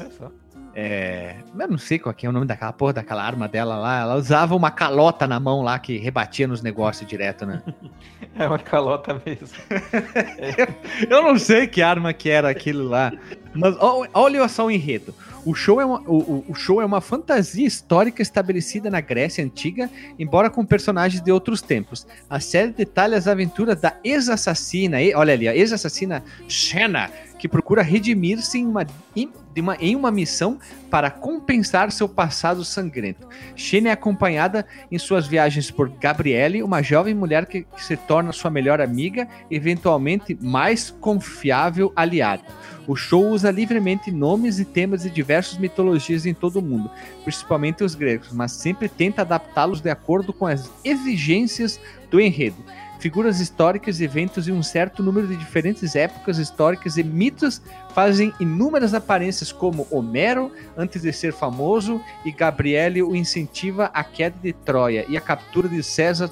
[0.00, 0.30] Olha só.
[0.78, 4.00] É, eu não sei qual que é o nome daquela porra daquela arma dela lá.
[4.00, 7.62] Ela usava uma calota na mão lá que rebatia nos negócios direto, né?
[8.38, 9.48] É uma calota mesmo.
[11.08, 13.10] Eu não sei que arma que era aquilo lá.
[13.54, 13.74] Mas
[14.12, 15.14] olha só o enredo.
[15.42, 19.88] O show, é uma, o, o- show é uma fantasia histórica estabelecida na Grécia Antiga,
[20.18, 22.06] embora com personagens de outros tempos.
[22.28, 27.82] A série detalha as aventuras da ex-assassina, e- olha ali, a ex-assassina Xena, que procura
[27.82, 30.58] redimir-se em uma, em, uma- em uma missão
[30.90, 33.26] para compensar seu passado sangrento.
[33.54, 38.32] Xena é acompanhada em suas viagens por Gabriele, uma jovem mulher que, que se torna
[38.32, 42.42] sua melhor amiga, eventualmente mais confiável aliada.
[42.86, 46.88] O show usa livremente nomes e temas de diversas mitologias em todo o mundo,
[47.24, 52.56] principalmente os gregos, mas sempre tenta adaptá-los de acordo com as exigências do enredo.
[53.06, 57.62] Figuras históricas, eventos e um certo número de diferentes épocas históricas e mitos
[57.94, 64.36] fazem inúmeras aparências, como Homero, antes de ser famoso, e Gabriele o incentiva à queda
[64.42, 66.30] de Troia e a captura de César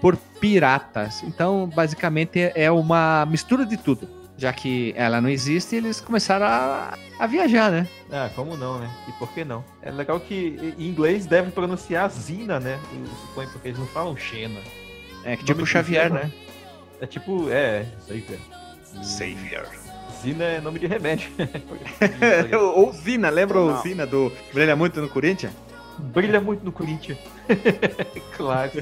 [0.00, 1.22] por piratas.
[1.24, 4.08] Então, basicamente, é uma mistura de tudo.
[4.38, 7.86] Já que ela não existe, eles começaram a, a viajar, né?
[8.10, 8.90] Ah, como não, né?
[9.06, 9.62] E por que não?
[9.82, 12.80] É legal que em inglês deve pronunciar Zina, né?
[12.94, 14.60] Eu suponho, porque eles não falam Xena.
[15.24, 16.30] É que O tipo nome Xavier, né?
[17.00, 18.40] É tipo, é, isso aí, cara.
[19.02, 19.66] Xavier.
[20.22, 21.30] Zina é nome de remédio.
[22.74, 23.78] Ou Zina, lembra Não.
[23.78, 25.52] o Zina do Brilha Muito no Corinthians?
[25.98, 27.18] Brilha muito no Corinthians.
[28.36, 28.72] claro.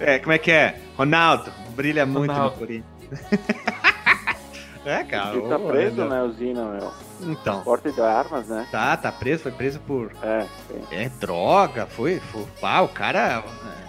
[0.00, 0.80] É, como é que é?
[0.96, 2.52] Ronaldo, brilha muito Ronaldo.
[2.52, 3.20] no Corinthians.
[4.84, 5.36] é, cara.
[5.36, 6.92] Ele tá ô, preso, né, o Zina, meu.
[7.20, 8.66] Então, Porte de armas, né?
[8.72, 10.82] tá, tá preso, foi preso por É, sim.
[10.90, 13.44] é, droga, foi, foi pá, o cara...
[13.44, 13.87] É,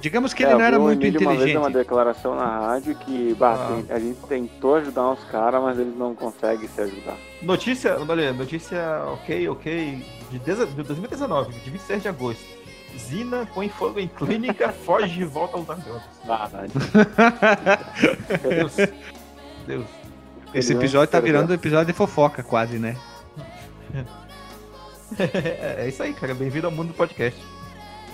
[0.00, 1.62] digamos que É, ele não era muito Emílio uma vez inteligente.
[1.62, 3.68] uma declaração na rádio que bah, Ah.
[3.82, 7.16] tem- a gente tentou ajudar uns caras, mas eles não conseguem se ajudar.
[7.40, 12.44] Notícia, olha, notícia ok, ok, de, de 2019, de 26 de agosto.
[12.98, 16.02] Zina põe fogo em clínica, foge de volta aos drogas.
[16.28, 16.50] Ah,
[18.42, 18.76] Deus.
[19.66, 19.86] Deus.
[20.52, 22.94] Esse episódio tá virando um episódio de fofoca quase, né?
[25.18, 26.34] É, é isso aí, cara.
[26.34, 27.38] Bem-vindo ao mundo do podcast.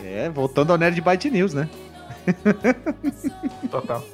[0.04, 1.68] É, voltando ao Nerd Byte News, né?
[3.70, 4.04] Total.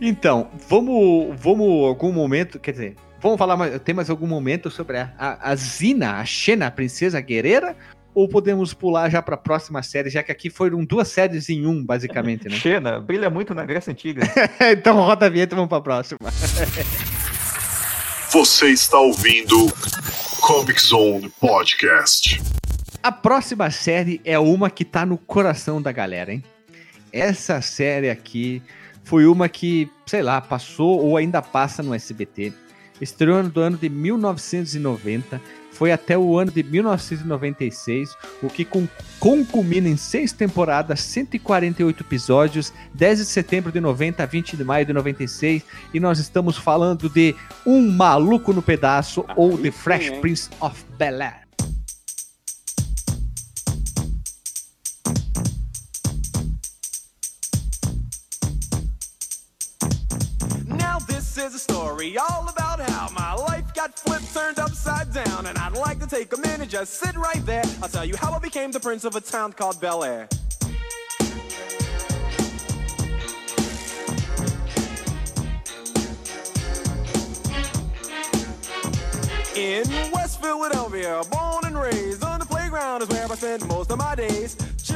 [0.00, 4.98] Então, vamos, vamos algum momento, quer dizer, vamos falar mais, tem mais algum momento sobre
[4.98, 7.76] a, a, a Zina, a Xena, a princesa guerreira?
[8.14, 11.66] Ou podemos pular já para a próxima série, já que aqui foram duas séries em
[11.66, 12.56] um, basicamente, né?
[12.58, 14.22] Xena, brilha muito na Grécia Antiga.
[14.72, 16.18] então roda a vinheta e vamos para a próxima.
[18.30, 19.72] Você está ouvindo
[20.40, 22.40] Comic Zone Podcast.
[23.02, 26.42] A próxima série é uma que tá no coração da galera, hein?
[27.12, 28.62] Essa série aqui
[29.04, 32.52] foi uma que, sei lá, passou ou ainda passa no SBT.
[33.00, 38.10] Estreou no ano de 1990, foi até o ano de 1996,
[38.42, 38.88] o que con-
[39.20, 44.84] concumina em seis temporadas, 148 episódios, 10 de setembro de 90 a 20 de maio
[44.84, 45.62] de 96,
[45.94, 50.10] e nós estamos falando de Um Maluco no Pedaço ou Aí The Fresh?
[50.20, 51.47] Prince of Bel-Air.
[61.98, 65.46] story all about how my life got flipped, turned upside down.
[65.46, 67.64] And I'd like to take a minute, just sit right there.
[67.82, 70.28] I'll tell you how I became the prince of a town called Bel Air.
[79.56, 83.98] In West Philadelphia, born and raised on the playground is where I spent most of
[83.98, 84.56] my days.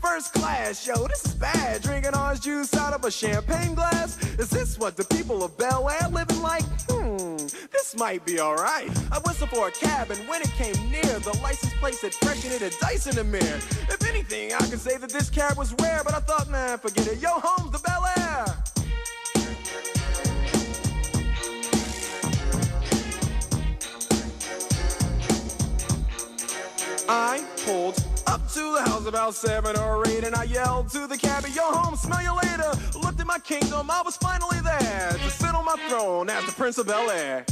[0.00, 1.82] First class, yo, this is bad.
[1.82, 4.16] Drinking orange juice out of a champagne glass.
[4.38, 6.64] Is this what the people of Bel Air living like?
[6.88, 7.36] Hmm,
[7.72, 8.90] this might be alright.
[9.10, 12.44] I whistled for a cab, and when it came near, the license plate said fresh
[12.44, 13.60] and it had dice in the mirror.
[13.88, 17.06] If anything, I could say that this cab was rare, but I thought, man, forget
[17.08, 17.20] it.
[17.20, 18.67] Yo, home's the Bel Air.
[27.10, 31.16] I pulled up to the house about seven or eight, and I yelled to the
[31.16, 32.70] cabbie, "Yo, home, smell you later."
[33.02, 36.52] Looked at my kingdom, I was finally there to sit on my throne as the
[36.52, 37.46] Prince of Bel Air.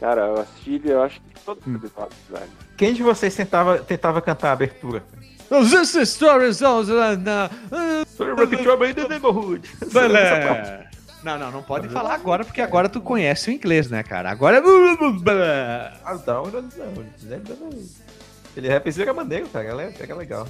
[0.00, 2.50] Cara, eu assisti, eu acho que todos os episódios, velho.
[2.76, 5.04] Quem de vocês tentava, tentava cantar a abertura?
[5.48, 7.50] This is stories of the...
[9.92, 10.88] Belé.
[11.22, 14.30] Não, não, não pode falar agora, porque agora tu conhece o inglês, né, cara?
[14.30, 14.60] Agora é...
[16.04, 17.70] Ah, não, não, não.
[18.56, 19.66] Ele é penseiro maneiro, cara.
[19.66, 20.46] Ela é, é legal.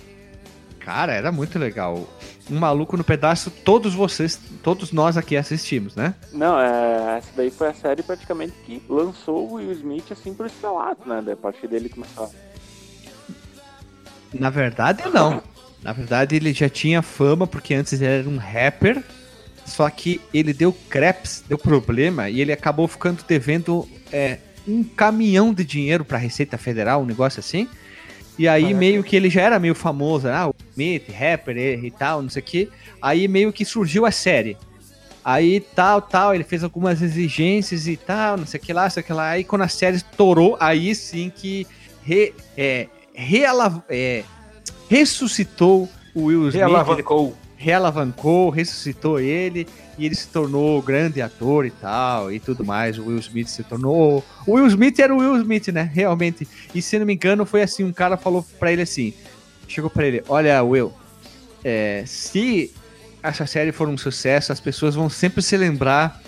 [0.80, 2.08] Cara, era muito legal.
[2.50, 6.14] Um maluco no pedaço, todos vocês, todos nós aqui assistimos, né?
[6.32, 10.46] Não, é, essa daí foi a série praticamente que lançou o Will Smith assim pro
[10.46, 11.22] estrelato, né?
[11.30, 12.32] A partir dele começou.
[14.32, 15.42] Na verdade, não.
[15.82, 19.02] Na verdade, ele já tinha fama, porque antes ele era um rapper.
[19.64, 25.52] Só que ele deu creps, deu problema, e ele acabou ficando devendo é, um caminhão
[25.52, 27.68] de dinheiro pra Receita Federal, um negócio assim.
[28.38, 31.90] E aí, meio que ele já era meio famoso, ah, o Smith, rapper e e
[31.90, 32.68] tal, não sei o que.
[33.02, 34.56] Aí meio que surgiu a série.
[35.24, 38.90] Aí tal, tal, ele fez algumas exigências e tal, não sei o que lá, não
[38.90, 39.30] sei o que lá.
[39.30, 41.66] Aí quando a série estourou, aí sim que
[42.02, 42.86] re, é,
[43.18, 44.24] reala- é,
[44.88, 46.54] ressuscitou o Will Smith.
[46.54, 47.26] Realavancou.
[47.26, 49.66] Ele realavancou, ressuscitou ele
[49.98, 52.96] e ele se tornou grande ator e tal e tudo mais.
[52.98, 54.24] O Will Smith se tornou.
[54.46, 55.90] O Will Smith era o Will Smith, né?
[55.92, 56.46] Realmente.
[56.74, 59.12] E se não me engano, foi assim: um cara falou pra ele assim:
[59.66, 60.92] chegou pra ele, olha, Will,
[61.64, 62.72] é, se
[63.22, 66.22] essa série for um sucesso, as pessoas vão sempre se lembrar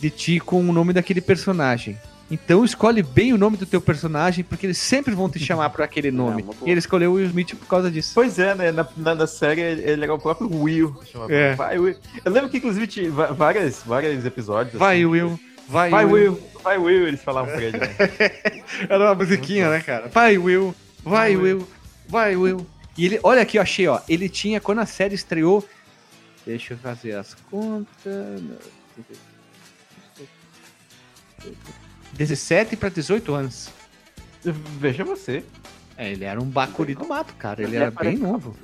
[0.00, 1.98] de ti com o nome daquele personagem.
[2.30, 5.82] Então escolhe bem o nome do teu personagem, porque eles sempre vão te chamar por
[5.82, 6.42] aquele nome.
[6.42, 6.56] boa.
[6.64, 8.12] e ele escolheu o Will Smith por causa disso.
[8.14, 8.72] Pois é, né?
[8.72, 10.96] Na, na, na série ele era o próprio Will.
[11.28, 11.54] É.
[11.54, 11.96] Vai, Will.
[12.24, 14.78] Eu lembro que, inclusive, tinha várias, vários episódios.
[14.78, 15.38] Vai, assim, Will.
[15.68, 16.32] Vai, Vai, Will.
[16.32, 16.42] Will.
[16.62, 17.08] Vai, Will.
[17.08, 17.78] Eles falavam pra ele.
[17.78, 17.88] Né?
[18.88, 20.08] Era uma musiquinha, né, cara?
[20.08, 20.74] Vai, Will.
[21.02, 21.68] Vai, Will.
[22.08, 22.66] Vai, Will.
[22.96, 24.00] E ele, olha aqui, eu achei, ó.
[24.08, 25.66] Ele tinha, quando a série estreou.
[26.46, 28.42] Deixa eu fazer as contas.
[32.16, 33.68] 17 para 18 anos.
[34.42, 35.42] Veja você.
[35.96, 37.62] É, ele era um bacuri do mato, cara.
[37.62, 38.56] Ele Ele era bem novo.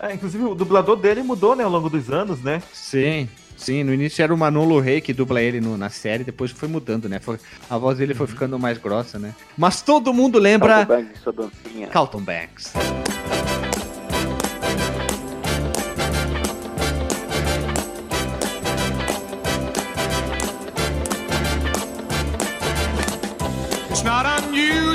[0.00, 2.62] É, inclusive, o dublador dele mudou, né, ao longo dos anos, né?
[2.72, 3.84] Sim, sim.
[3.84, 7.06] No início era o Manolo Rey que dubla ele no- na série, depois foi mudando,
[7.08, 7.18] né?
[7.20, 9.34] Foi- a voz dele foi ficando mais grossa, né?
[9.56, 10.86] Mas todo mundo lembra.
[10.86, 11.86] Carlton Banks, sua dancinha.
[11.88, 12.72] Carlton Banks.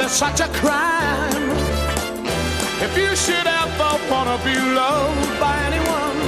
[0.00, 1.50] it's such a crime.
[2.86, 6.18] If you should ever wanna be loved by anyone,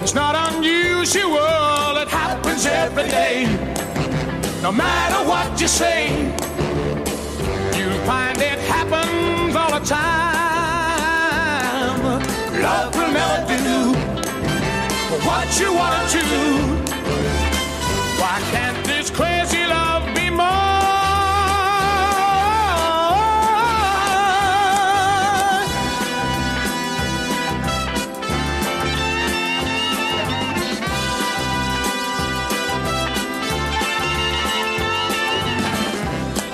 [0.00, 3.46] it's not unusual, it happens every day.
[4.62, 6.08] No matter what you say,
[7.76, 11.14] you'll find it happens all the time.
[12.62, 13.94] Love will never do
[15.28, 16.18] what you want to.
[16.18, 16.44] Do.
[18.20, 20.63] Why can't this crazy love be more?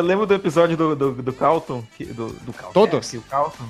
[0.00, 3.08] Eu lembro do episódio do, do, do Carlton, que- do, do Carlton, Todos?
[3.08, 3.64] é, que o Carlton,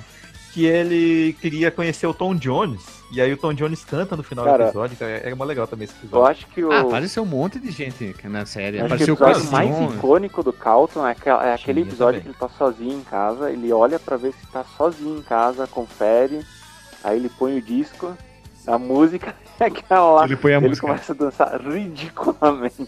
[0.53, 4.45] que ele queria conhecer o Tom Jones, e aí o Tom Jones canta no final
[4.45, 6.31] Cara, do episódio, então era mó legal também esse Eu episódio.
[6.31, 6.71] acho que o.
[6.71, 8.79] Ah, apareceu um monte de gente na série.
[8.79, 9.95] Acho que o Apareceu episódio mais Jones.
[9.95, 12.33] icônico do Calton é, aquela- é aquele Sim, eu episódio também.
[12.33, 15.67] que ele tá sozinho em casa, ele olha pra ver se tá sozinho em casa,
[15.67, 16.45] confere,
[17.03, 18.15] aí ele põe o disco,
[18.67, 20.87] a música é aquela lá, Ele põe a ele música.
[20.87, 22.87] começa a dançar ridiculamente.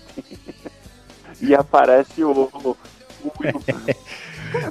[1.42, 2.78] e aparece o.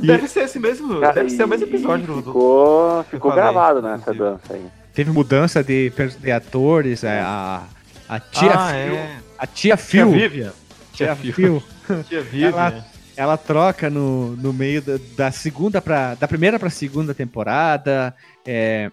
[0.01, 2.17] Deve ser esse mesmo, Cara, deve ser o mesmo e episódio do.
[2.23, 4.25] Ficou, ficou falei, gravado nessa inclusive.
[4.25, 4.67] dança aí.
[4.95, 7.03] Teve mudança de, de atores.
[7.03, 7.63] é, A,
[8.09, 8.95] a tia Ah, Phil.
[8.95, 9.17] é.
[9.39, 10.11] A tia Tia Phil.
[10.13, 10.53] Vivian.
[10.93, 11.63] Tia Tia Phil.
[12.09, 12.49] Tia Vivian.
[12.51, 12.85] Ela,
[13.17, 18.15] ela troca no, no meio da, da segunda para da primeira para segunda temporada.
[18.47, 18.91] É,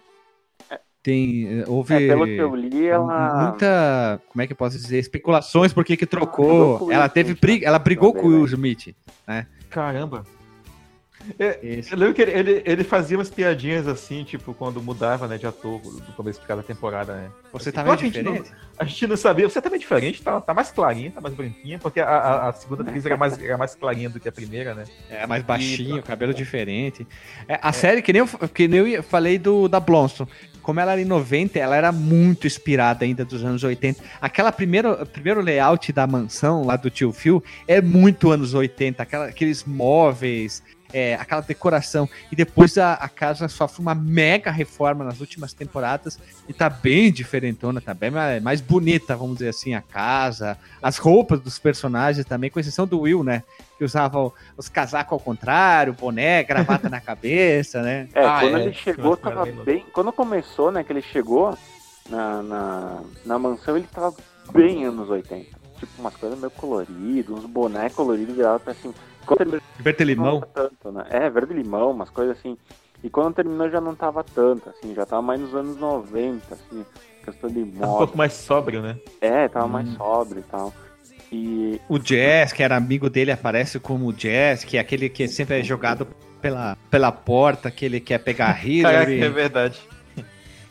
[1.02, 3.48] tem houve É, pelo que eu li, ela.
[3.50, 6.86] muita, como é que eu posso dizer, especulações por que que trocou.
[6.88, 8.48] o Ela Will teve Smith, briga, ela brigou também, com o Will né?
[8.52, 8.94] Smith,
[9.26, 9.46] né?
[9.70, 10.24] Caramba.
[11.38, 11.92] É, Esse.
[11.92, 15.46] Eu lembro que ele, ele, ele fazia umas piadinhas assim, tipo, quando mudava, né, de
[15.46, 17.30] ator no começo de cada temporada, né?
[17.52, 18.56] Você Assim, tá meio que a gente não- diferente?
[18.78, 21.78] A gente não sabia, você tá meio diferente, tá, tá mais clarinha, tá mais branquinha,
[21.78, 24.74] porque a, a, a segunda atriz era mais, era mais clarinha do que a primeira,
[24.74, 24.84] né?
[25.10, 27.06] É, mais baixinho, cabelo diferente.
[27.46, 30.26] É, a série, que nem, eu, que nem eu falei do, da Blonson,
[30.62, 34.02] como ela era em 90, ela era muito inspirada ainda dos anos 80.
[34.20, 39.26] Aquela primeira, primeiro layout da mansão lá do tio Phil é muito anos 80, aquela,
[39.26, 40.62] aqueles móveis,
[40.92, 42.08] é, aquela decoração.
[42.30, 46.18] E depois a, a casa sofre uma mega reforma nas últimas temporadas
[46.48, 50.98] e tá bem diferentona, tá bem mais, mais bonita, vamos dizer assim, a casa, as
[50.98, 53.42] roupas dos personagens também, com exceção do Will, né?
[53.78, 58.08] Que usava o- os casacos ao contrário, boné, gravata na cabeça, né?
[58.14, 59.64] É, Ah, quando é, ele chegou, tava bem louco.
[59.66, 59.86] bem.
[59.92, 61.56] Quando começou, né, que ele chegou
[62.08, 64.14] na, na, na mansão, ele tava
[64.52, 65.46] bem anos 80.
[65.78, 68.92] Tipo, umas coisas meio coloridas, uns bonés coloridos virados pra assim.
[69.36, 70.40] Quando terminou, Verde limão.
[70.54, 71.04] tanto, né?
[71.10, 72.56] É, verde limão, umas coisas assim.
[73.02, 76.84] E quando terminou já não tava tanto, assim, já tava mais nos anos 90, assim,
[77.24, 77.98] questão de Tá um moda.
[77.98, 78.96] pouco mais sóbrio, né?
[79.20, 80.72] É, tava mais sóbrio e tal.
[81.32, 85.28] E O Jazz, que era amigo dele, aparece como o Jazz, que é aquele que
[85.28, 86.06] sempre é jogado
[86.42, 88.70] pela, pela porta, que ele quer pegar a Caraca, é
[89.14, 89.28] Hillary.
[89.28, 89.80] verdade.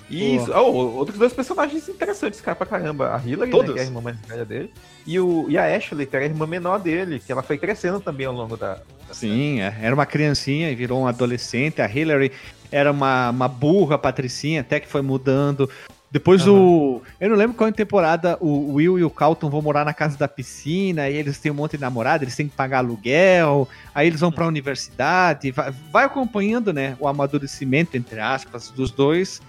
[0.10, 3.16] Isso, oh, outros dois personagens interessantes, cara, pra caramba.
[3.16, 4.74] A Hillary, né, que é a irmã mais velha dele,
[5.06, 8.00] e, o, e a Ashley, que era a irmã menor dele, que ela foi crescendo
[8.00, 8.76] também ao longo da.
[9.08, 11.82] da Sim, é, era uma criancinha e virou um adolescente.
[11.82, 12.32] A Hillary
[12.72, 15.70] era uma, uma burra patricinha, até que foi mudando.
[16.12, 17.04] Depois o.
[17.20, 20.28] Eu não lembro qual temporada o Will e o Calton vão morar na casa da
[20.28, 24.20] piscina, e eles têm um monte de namorada, eles têm que pagar aluguel, aí eles
[24.20, 29.40] vão pra universidade, vai, vai acompanhando, né, o amadurecimento, entre aspas, dos dois.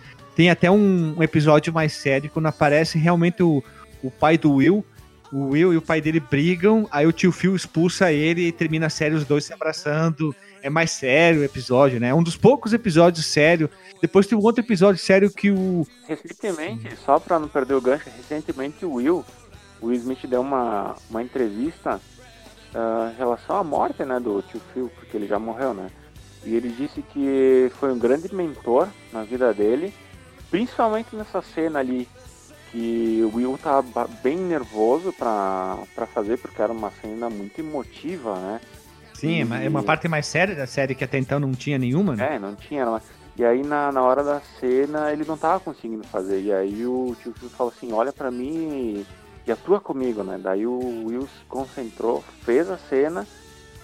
[0.41, 3.63] Tem até um, episódio mais sério quando aparece realmente o,
[4.03, 4.83] o pai do Will.
[5.31, 8.87] O Will e o pai dele brigam, aí o tio Phil expulsa ele e termina
[8.87, 10.35] a série os dois se abraçando.
[10.63, 12.09] É mais sério o episódio, né?
[12.09, 13.69] É um dos poucos episódios sério.
[14.01, 15.87] Depois tem um outro episódio sério que o.
[16.09, 19.23] recentemente, só pra não perder o gancho, recentemente o Will,
[19.79, 22.01] o Will Smith deu uma, uma entrevista
[22.75, 25.91] ah, em relação à morte, né, do tio Phil, porque ele já morreu, né?
[26.47, 29.93] E ele disse que foi um grande mentor na vida dele,
[30.51, 32.09] principalmente nessa cena ali
[32.71, 33.59] que o Will
[33.95, 38.61] ba- bem nervoso pra, pra fazer, porque era uma cena muito emotiva, né?
[39.15, 41.79] Sim, é uma- é uma parte mais séria da série que até então não tinha
[41.79, 42.37] nenhuma, né?
[42.37, 42.85] É, não tinha.
[42.87, 43.01] Não.
[43.37, 46.41] E aí na, na hora da cena ele não tava conseguindo fazer.
[46.43, 49.05] E aí o tio Phil falou assim, olha pra mim
[49.47, 50.39] e atua comigo, né?
[50.43, 53.27] Daí o Will se concentrou, fez a cena.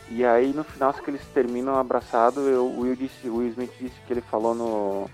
[0.08, 3.72] E aí no final que eles terminam abraçados, eu- o Will disse, o Will Smith
[3.80, 5.10] disse que ele falou no,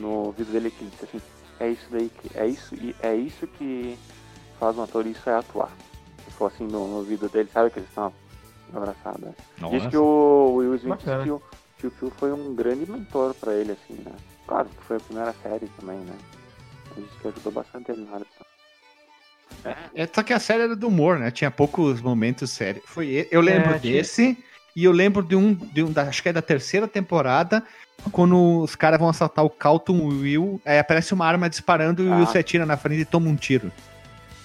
[0.00, 1.20] no vídeo dele que disse assim,
[1.60, 2.38] é isso daí que.
[2.38, 3.96] É isso, e é isso que
[4.58, 5.70] faz um ator, isso é atuar.
[6.22, 8.12] Ele falou assim no, no vídeo dele, sabe que eles estão
[8.74, 9.20] abraçados.
[9.20, 9.34] né?
[9.70, 11.40] Diz que o Will Smith disse Bacana.
[11.78, 14.12] que o Phil foi um grande mentor pra ele, assim, né?
[14.46, 16.14] Claro que foi a primeira série também, né?
[16.96, 18.50] Ele disse que ajudou bastante ele na hora de-
[19.94, 21.30] É, só que a série era do humor, né?
[21.30, 22.84] Tinha poucos momentos sérios.
[22.86, 24.42] Foi, eu lembro É, tinha- desse
[24.74, 27.62] e eu lembro de um, de um da, acho que é da terceira temporada,
[28.12, 32.12] quando os caras vão assaltar o Calton Will, aí aparece uma arma disparando e o
[32.12, 32.16] Ah.
[32.16, 33.70] Will se atira na frente e toma um tiro.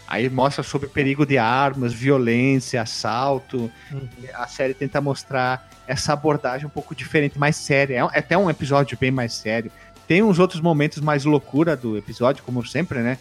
[0.07, 3.71] Aí mostra sobre o perigo de armas, violência, assalto.
[3.91, 4.07] Uhum.
[4.35, 7.95] A série tenta mostrar essa abordagem um pouco diferente, mais séria.
[7.95, 9.71] É é até um episódio bem mais sério.
[10.07, 13.17] Tem uns outros momentos mais loucura do episódio, como sempre, né?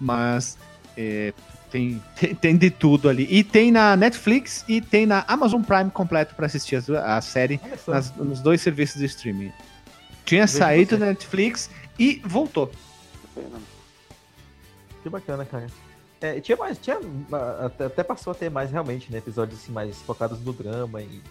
[0.00, 0.58] Mas
[0.96, 1.32] é,
[1.70, 3.26] tem, tem, tem de tudo ali.
[3.30, 7.20] E tem na Netflix e tem na Amazon Prime completo pra assistir as duas- a,
[7.20, 9.52] série nas- nos dois serviços de streaming.
[10.24, 12.70] Tinha Vejo saído da Netflix e voltou.
[15.02, 15.66] Que bacana, cara.
[16.20, 16.98] É, tinha mais, tinha,
[17.32, 19.18] ah, até, até passou a ter mais realmente, né?
[19.18, 21.22] Episódios assim, mais focados no drama e.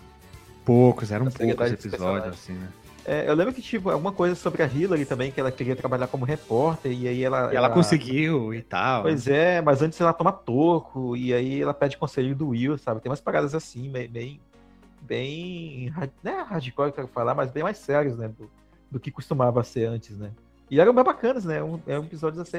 [0.63, 2.67] Poucos, eram A poucos episódios, assim, né?
[3.09, 6.07] É, eu lembro que, tipo, alguma coisa sobre a Hillary também, que ela queria trabalhar
[6.07, 7.53] como repórter, e aí ela.
[7.53, 9.03] E ela conseguiu e tal.
[9.03, 12.99] Pois é, mas antes ela toma toco, e aí ela pede conselho do Will, sabe?
[12.99, 14.41] Tem umas paradas assim, bem.
[15.01, 18.27] bem, não é hardcore que eu quero falar, mas bem mais sérios, né?
[18.27, 18.51] Do,
[18.91, 20.31] do que costumava ser antes, né?
[20.69, 21.63] E eram bem bacanas, né?
[21.63, 22.57] Um, eram episódios assim,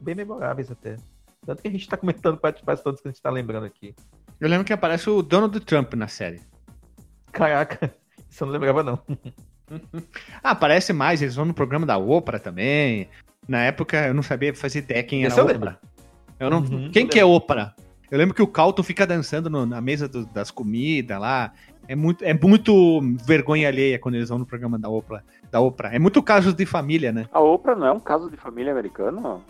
[0.00, 0.96] bem memoráveis até.
[1.44, 3.94] Tanto que a gente tá comentando quase todos que a gente tá lembrando aqui.
[4.40, 6.40] Eu lembro que aparece o Donald Trump na série.
[7.30, 7.94] Caraca,
[8.30, 8.98] isso eu não lembrava, não.
[10.42, 13.08] Ah, aparece mais, eles vão no programa da Oprah também.
[13.48, 15.58] Na época eu não sabia fazer ideia quem era Esse eu Oprah.
[15.58, 15.76] lembro.
[16.38, 16.58] Eu não...
[16.58, 17.74] Uhum, quem eu que é Oprah?
[18.10, 21.52] Eu lembro que o Calton fica dançando no- na mesa do- das comidas lá.
[21.88, 25.22] É muito, é muito vergonha alheia quando eles vão no programa da Oprah.
[25.50, 25.94] Da Oprah.
[25.94, 27.26] É muito casos de família, né?
[27.32, 29.42] A Oprah não é um caso de família americano?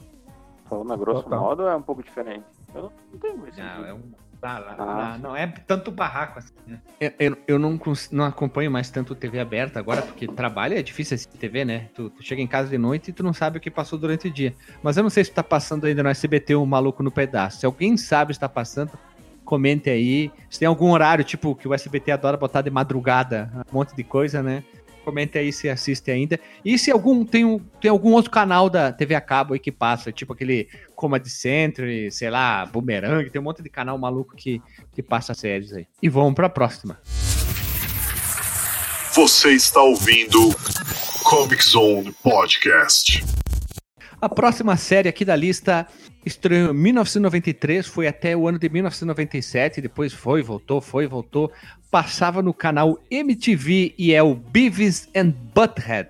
[0.69, 1.41] Falando a grosso Total.
[1.41, 2.45] modo, é um pouco diferente.
[2.75, 3.61] Eu não, não tenho esse.
[3.61, 4.01] Não, é um.
[4.45, 6.81] Ah, lá, Ah, lá, não é tanto barraco assim, né?
[7.01, 10.83] Eu, eu, eu não, cons- não acompanho mais tanto TV aberta agora, porque trabalho é
[10.83, 11.89] difícil assistir TV, né?
[11.95, 14.27] Tu, tu chega em casa de noite e tu não sabe o que passou durante
[14.27, 14.53] o dia.
[14.83, 17.61] Mas eu não sei se tá passando ainda no SBT o Maluco no Pedaço.
[17.61, 18.91] Se alguém sabe se tá passando,
[19.45, 20.31] comente aí.
[20.51, 24.03] Se tem algum horário, tipo, que o SBT adora botar de madrugada, um monte de
[24.03, 24.65] coisa, né?
[25.05, 26.39] Comente aí se assiste ainda.
[26.65, 29.73] E se algum tem, um, tem algum outro canal da TV a cabo aí que
[29.73, 34.63] passa, tipo aquele Comedy Century, sei lá, Boomerang, tem um monte de canal maluco que,
[34.93, 35.87] que passa séries aí.
[36.01, 37.01] E vamos pra próxima.
[39.15, 40.39] Você está ouvindo
[41.25, 43.23] Comic Zone Podcast.
[44.21, 45.87] A próxima série aqui da lista
[46.25, 51.51] estreou em 1993, foi até o ano de 1997, depois foi, voltou, foi, voltou.
[51.93, 56.09] Passava no canal MTV e é o Beavis and Butthead.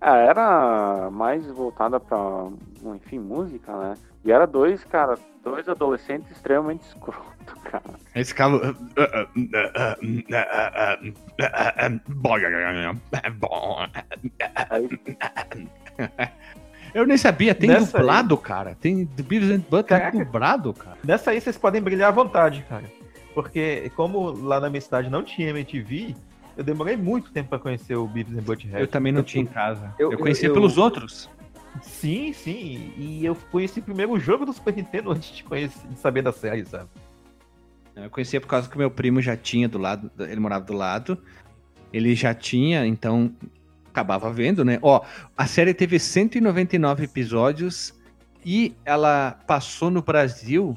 [0.00, 2.48] Ah, era mais voltada pra,
[2.84, 3.94] enfim, música, né?
[4.24, 7.82] E era dois, cara, dois adolescentes extremamente escroto, cara.
[8.14, 8.74] Esse cara.
[16.92, 18.76] Eu nem sabia, tem Nessa dublado, cara.
[18.80, 20.18] Tem Beavis and Butthead Caraca.
[20.18, 20.96] dublado, cara.
[21.04, 22.84] Nessa aí vocês podem brilhar à vontade, cara.
[23.32, 26.16] Porque como lá na minha cidade não tinha MTV,
[26.56, 28.80] eu demorei muito tempo pra conhecer o Beavis and Butthead.
[28.80, 29.94] Eu também não Tanto- tinha em casa.
[30.00, 31.30] eu- Eu, conhecia eu- pelos outros.
[31.82, 32.92] Sim, sim.
[32.96, 36.32] E eu conheci primeiro o jogo do Super Nintendo antes de, conhecer, de saber da
[36.32, 36.88] série, sabe?
[37.94, 41.18] Eu conhecia por causa que meu primo já tinha do lado, ele morava do lado.
[41.92, 43.34] Ele já tinha, então
[43.88, 44.78] acabava vendo, né?
[44.80, 45.04] Ó,
[45.36, 47.92] a série teve 199 episódios
[48.44, 50.76] e ela passou no Brasil.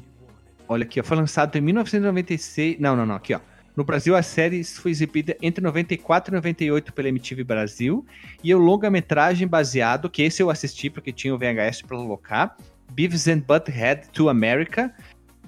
[0.67, 2.79] Olha aqui, ó, foi lançado em 1996.
[2.79, 3.39] Não, não, não, aqui, ó.
[3.75, 8.05] No Brasil, a série foi exibida entre 94 e 98 pela MTV Brasil.
[8.43, 12.55] E o longa-metragem baseado, que esse eu assisti porque tinha o VHS para alocar,
[12.91, 14.93] Beavis and Butthead to America,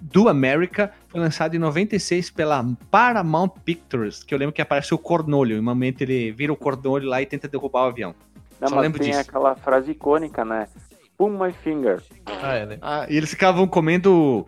[0.01, 4.97] do America, foi lançado em 96 pela Paramount Pictures, que eu lembro que aparece o
[4.97, 8.15] Cornolho, em um momento ele vira o Cornolho lá e tenta derrubar o avião.
[8.59, 9.21] Não, Só mas lembro tem disso.
[9.21, 10.67] aquela frase icônica, né?
[11.17, 12.01] Pull my finger.
[12.25, 12.77] Ah, é, né?
[12.81, 14.45] Ah, e eles ficavam comendo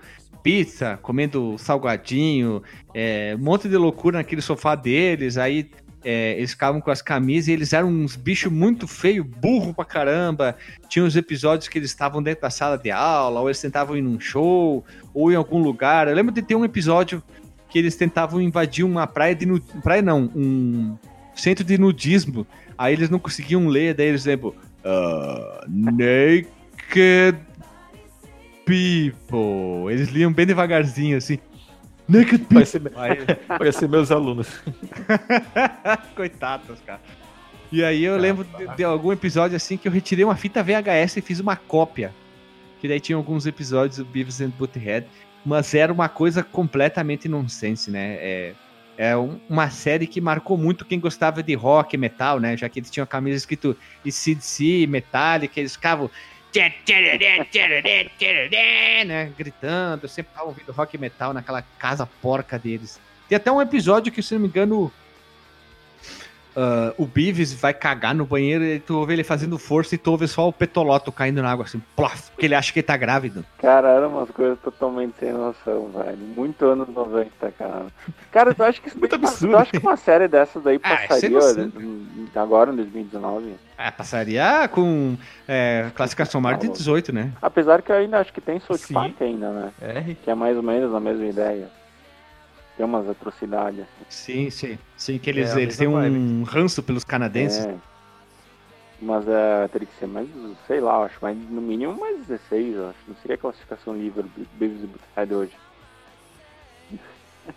[0.47, 5.69] pizza, comendo salgadinho, é, um monte de loucura naquele sofá deles, aí
[6.05, 9.83] é, eles ficavam com as camisas e eles eram uns bichos muito feios, burro pra
[9.83, 10.55] caramba.
[10.87, 14.01] Tinha uns episódios que eles estavam dentro da sala de aula, ou eles tentavam ir
[14.01, 16.07] num show, ou em algum lugar.
[16.07, 17.21] Eu lembro de ter um episódio
[17.69, 20.97] que eles tentavam invadir uma praia de nu- praia não, um
[21.35, 22.47] centro de nudismo.
[22.77, 24.53] Aí eles não conseguiam ler, daí eles lembram
[24.85, 27.37] "Ah, Naked
[28.68, 29.91] People.
[29.93, 31.39] Eles liam bem devagarzinho assim.
[32.07, 32.55] Naked People.
[32.55, 34.47] Parece, Aí- parece meus alunos.
[36.15, 37.01] Coitados, cara.
[37.72, 41.18] E aí eu lembro de, de algum episódio assim que eu retirei uma fita VHS
[41.18, 42.13] e fiz uma cópia.
[42.80, 45.07] Que daí tinha alguns episódios do Beavis and Butthead.
[45.45, 48.15] Mas era uma coisa completamente nonsense, né?
[48.20, 48.53] É,
[48.97, 52.55] é um- uma série que marcou muito quem gostava de rock e metal, né?
[52.55, 53.76] Já que eles tinham a camisa escrito
[54.09, 56.09] CDC, Metallica, eles ficavam
[59.05, 59.32] né?
[59.38, 60.05] Gritando.
[60.05, 62.99] Eu sempre tava ouvindo rock metal naquela casa porca deles.
[63.28, 64.91] Tem até um episódio que, se não me engano,
[66.60, 70.10] ah, o Beavis vai cagar no banheiro e tu ouve ele fazendo força e tu
[70.10, 72.97] ouve só o petoloto caindo na água, assim, plof, porque ele acha que ele tá
[72.97, 73.45] grávido.
[73.60, 76.18] Cara, eram umas coisas totalmente sem noção, velho.
[76.36, 77.86] Muito anos 90, cara.
[78.32, 79.53] Cara, tu acha que, Muito absurdo.
[79.53, 81.39] tu acha que uma série dessas daí Ah, é passaria
[81.80, 83.55] em- agora, em 2019?
[83.78, 85.16] Ah, passaria com
[85.47, 87.32] é, classificação maior de 18, né?
[87.39, 88.80] Apesar que eu ainda acho que tem South.
[88.91, 89.72] Park ainda, né?
[89.80, 91.68] É, Que é mais ou menos a mesma ideia.
[92.78, 93.82] Tem umas atrocidades.
[93.82, 94.05] assim.
[94.07, 94.80] Sim, sim.
[94.95, 97.65] Sim, que eles, É, eles têm um ranço pelos canadenses.
[97.65, 97.75] É.
[99.01, 100.28] Mas é, teria que ser mais,
[100.65, 102.99] sei lá, acho, mais, no mínimo mais 16, eu acho.
[103.07, 105.51] Não seria classificação livre Beavis e Butthead hoje.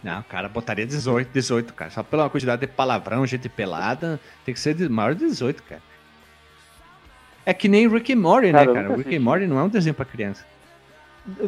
[0.03, 1.91] Não, cara, botaria 18, 18, cara.
[1.91, 5.83] Só pela quantidade de palavrão, gente pelada, tem que ser de maior de 18, cara.
[7.45, 8.97] É que nem Rick and Morty, Cara, né, cara?
[8.97, 9.21] Rick and.
[9.21, 10.47] Morty não é um desenho pra criança.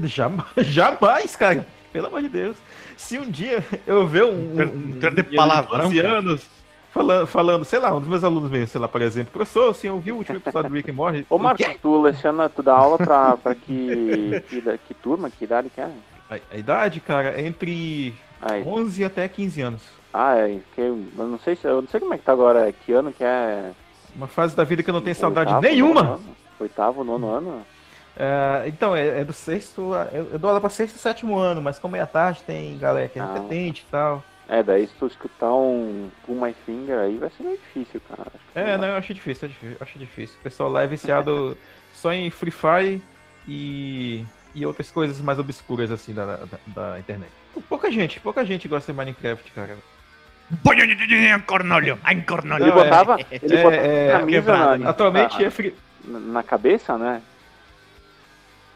[0.05, 1.67] Jamais, jamais, cara.
[1.93, 2.57] Pelo amor de Deus.
[2.97, 4.53] Se um dia eu ver um.
[4.63, 6.19] Um, per- de palavrão, 12 cara.
[6.19, 6.47] anos
[6.91, 9.89] falando, falando, sei lá, um dos meus alunos mesmo, sei lá, por exemplo, professor, assim,
[9.89, 11.27] eu vi o último episódio do Rick and Morty.
[11.29, 11.79] Ô Marcos, quê?
[11.81, 15.91] tu leciona, tu dá aula pra, pra que, que, que turma, que idade que é?
[16.31, 18.63] A, a idade, cara, é entre Aí.
[18.67, 19.83] 11 até 15 anos.
[20.13, 22.71] Ah, é, que, eu não sei se, eu não sei como é que tá agora,
[22.73, 23.71] que ano que é?
[24.15, 26.03] Uma fase da vida que eu não tenho saudade Oitavo, nenhuma.
[26.03, 26.21] nono?
[26.61, 27.63] Oitavo, nono ano?
[28.17, 29.93] É, então, é, é do sexto.
[30.13, 32.77] Eu, eu dou aula pra sexto e sétimo ano, mas como é à tarde, tem
[32.79, 33.33] galera que é Ah.
[33.33, 34.23] repetente e tal.
[34.49, 38.23] É, daí se tu escutar um Pull My Finger aí vai ser meio difícil, cara.
[38.35, 40.37] Acho que É, não eu achei difícil, eu achei difícil.
[40.41, 41.57] O pessoal lá é viciado
[41.95, 43.03] só em Free Fire
[43.49, 47.31] e, e outras coisas mais obscuras, assim, da, da, da internet.
[47.69, 49.77] Pouca gente, pouca gente gosta de Minecraft, cara.
[51.47, 52.65] Cornolho, cornolho.
[52.65, 54.91] Ele Não, é- botava, ele é- botava é camisa quebrado, na, né?
[54.91, 55.75] Atualmente na, é free...
[56.05, 57.23] na cabeça, né?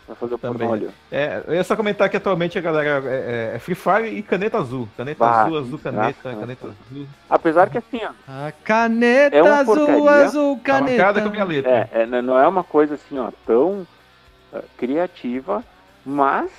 [0.07, 0.59] Pra fazer o Também.
[0.68, 0.90] pornolho.
[1.11, 4.22] É, eu ia só comentar que atualmente a galera é, é- é Free Fire e
[4.22, 4.88] caneta azul.
[4.96, 7.07] Caneta Bah, azul, azul, caneta, caneta azul.
[7.28, 10.11] Apesar que assim, ó, A caneta É uma azul, porcaria.
[10.26, 11.20] azul, Tá marcada caneta.
[11.22, 11.90] com a minha letra.
[11.92, 13.84] é, é, não é uma coisa assim, ó, tão
[14.54, 15.64] eh, criativa,
[16.04, 16.50] mas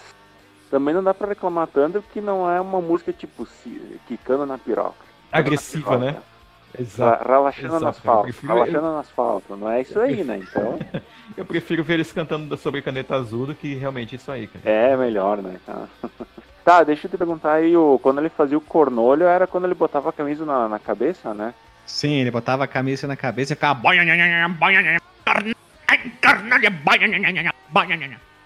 [0.70, 4.58] também não dá pra reclamar tanto porque não é uma música tipo se- quicando na
[4.58, 5.08] piroca.
[5.32, 6.18] Agressiva, Na né?
[6.78, 7.28] Exato.
[7.28, 8.24] Relaxando Exato, no asfalto.
[8.24, 9.56] prefiro- Relaxando no asfalto.
[9.56, 10.38] Não é isso aí, né?
[10.40, 10.80] Então,
[11.36, 14.68] Eu prefiro ver eles cantando sobre caneta azul do que realmente isso aí, cara.
[14.68, 15.56] é melhor, né?
[16.66, 19.74] Tá, deixa eu te perguntar aí, o, quando ele fazia o cornolho, era quando ele
[19.74, 21.54] botava a camisa na, na cabeça, né?
[21.86, 23.80] Sim, ele botava a camisa na cabeça e ficava.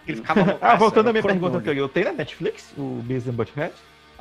[0.07, 3.73] Ele ficava Ah, voltando à minha pergunta anterior, tem na Netflix o Beavis and Butthead?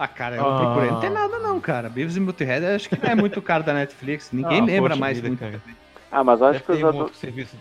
[0.03, 0.57] Ah, cara, eu Ah.
[0.57, 0.91] procurei.
[0.91, 1.91] Não tem nada, não, cara.
[1.91, 4.31] Beavis e Butthead acho que não é muito caro da Netflix.
[4.33, 5.41] Ninguém Ah, lembra mais vida, muito.
[5.41, 5.61] cara.
[6.11, 7.57] Ah, mas eu acho, Deve que os, ter um ado- outro serviço.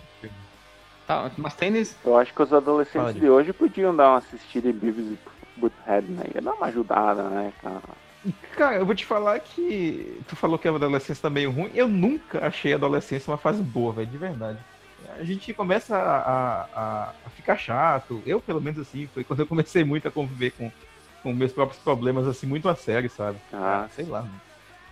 [1.06, 1.96] Tá, mas tem nesse.
[2.06, 5.20] eu acho que os adolescentes Fala, de hoje podiam dar uma assistida em Beavis e
[5.58, 6.24] Butthead, né?
[6.34, 7.82] Ia dar uma ajudada, né, cara?
[8.56, 11.72] Cara, eu vou te falar que tu falou que a adolescência tá meio ruim.
[11.74, 14.60] Eu nunca achei a adolescência uma fase boa, velho, de verdade.
[15.18, 18.22] A gente começa a, a, a ficar chato.
[18.26, 20.72] Eu, pelo menos assim, foi quando eu comecei muito a conviver com,
[21.32, 23.38] com meus próprios problemas, assim, muito a sério, sabe?
[23.54, 24.26] Ah, sei lá.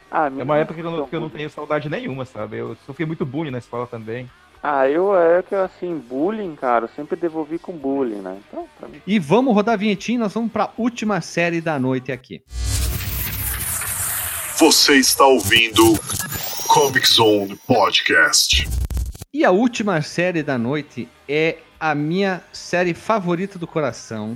[0.10, 2.58] Ah, É uma época que eu, não, que eu não tenho saudade nenhuma, sabe?
[2.58, 4.30] Eu sofri muito bullying na escola também.
[4.64, 8.40] Ah, eu é que assim, bullying, cara, eu sempre devolvi com bullying, né?
[8.48, 9.02] Então, pra mim.
[9.06, 12.42] E vamos rodar a vinhetinha, nós vamos pra última série da noite aqui.
[14.58, 15.84] Você está ouvindo
[16.68, 18.68] Comic Zone Podcast.
[19.34, 24.36] E a última série da noite é a minha série favorita do coração.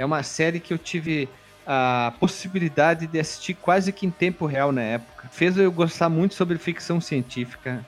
[0.00, 1.28] É uma série que eu tive
[1.66, 5.28] a possibilidade de assistir quase que em tempo real na época.
[5.30, 7.84] Fez eu gostar muito sobre ficção científica.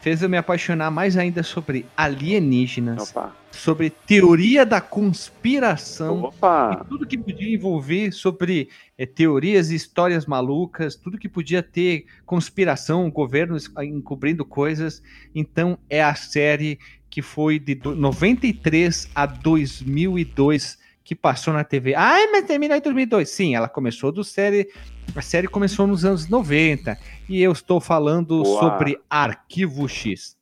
[0.00, 3.34] Fez eu me apaixonar mais ainda sobre alienígenas, Opa.
[3.50, 6.78] sobre teoria da conspiração Opa!
[6.80, 12.06] e tudo que podia envolver sobre eh, teorias e histórias malucas, tudo que podia ter
[12.24, 15.02] conspiração, governos encobrindo coisas.
[15.34, 16.78] Então é a série
[17.10, 21.94] que foi de do- 93 a 2002 que passou na TV.
[21.94, 23.30] Ai, mas terminou em 2002.
[23.30, 24.68] Sim, ela começou do série.
[25.14, 26.98] A série começou nos anos 90
[27.28, 28.60] e eu estou falando Boa.
[28.60, 30.36] sobre Arquivo X.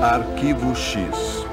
[0.00, 1.44] Arquivo X.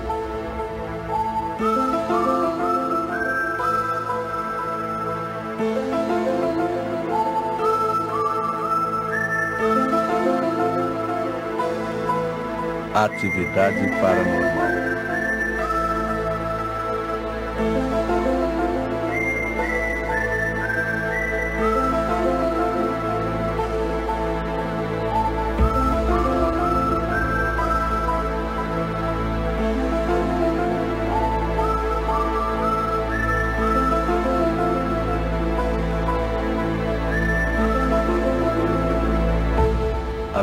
[12.93, 14.58] Atividade paranormal.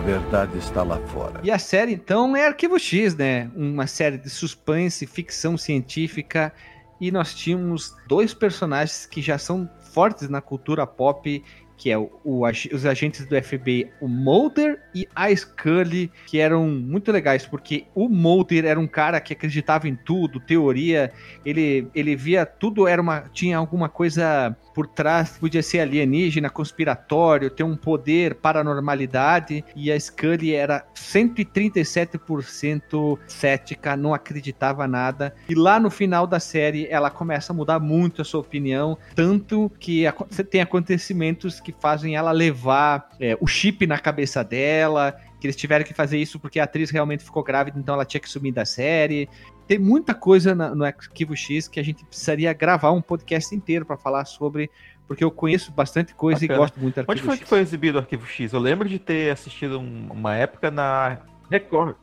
[0.01, 1.41] Verdade está lá fora.
[1.43, 3.51] E a série, então, é Arquivo X, né?
[3.55, 6.53] Uma série de suspense, ficção científica.
[7.01, 11.43] E nós tínhamos dois personagens que já são fortes na cultura pop,
[11.77, 16.67] que é o, o os agentes do FBI, o Mulder e a Scully, que eram
[16.69, 21.13] muito legais, porque o Mulder era um cara que acreditava em tudo, teoria,
[21.45, 27.49] ele, ele via tudo, era uma, tinha alguma coisa por trás, podia ser alienígena, conspiratório,
[27.49, 35.35] ter um poder, paranormalidade, e a Scully era 137% cética, não acreditava nada.
[35.49, 39.73] E lá no final da série, ela começa a mudar muito a sua opinião, tanto
[39.81, 40.05] que
[40.51, 45.85] tem acontecimentos que fazem ela levar é, o chip na cabeça dela, que eles tiveram
[45.85, 48.67] que fazer isso porque a atriz realmente ficou grávida, então ela tinha que sumir da
[48.67, 49.27] série.
[49.67, 53.85] Tem muita coisa na- no Arquivo X que a gente precisaria gravar um podcast inteiro
[53.85, 54.71] para falar sobre,
[55.09, 56.55] porque eu conheço bastante coisa Bacana.
[56.55, 57.43] e gosto muito do Onde Arquivo foi X.
[57.43, 58.53] que foi exibido o Arquivo X?
[58.53, 61.19] Eu lembro de ter assistido um- uma época na
[61.51, 61.97] Record.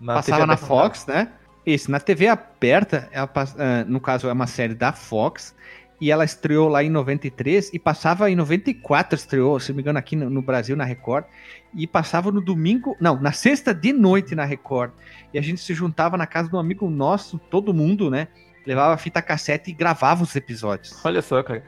[0.00, 0.56] Na Passava na.
[0.56, 1.28] Fox, né?
[1.66, 5.54] Isso, na TV aberta, pass- ah, no caso é uma série da Fox,
[6.00, 9.98] e ela estreou lá em 93 e passava em 94, estreou, se não me engano,
[9.98, 11.26] aqui no, no Brasil, na Record,
[11.74, 14.92] e passava no domingo, não, na sexta de noite na Record.
[15.32, 18.28] E a gente se juntava na casa de um amigo nosso, todo mundo, né?
[18.66, 20.98] Levava fita cassete e gravava os episódios.
[21.04, 21.62] Olha só, cara.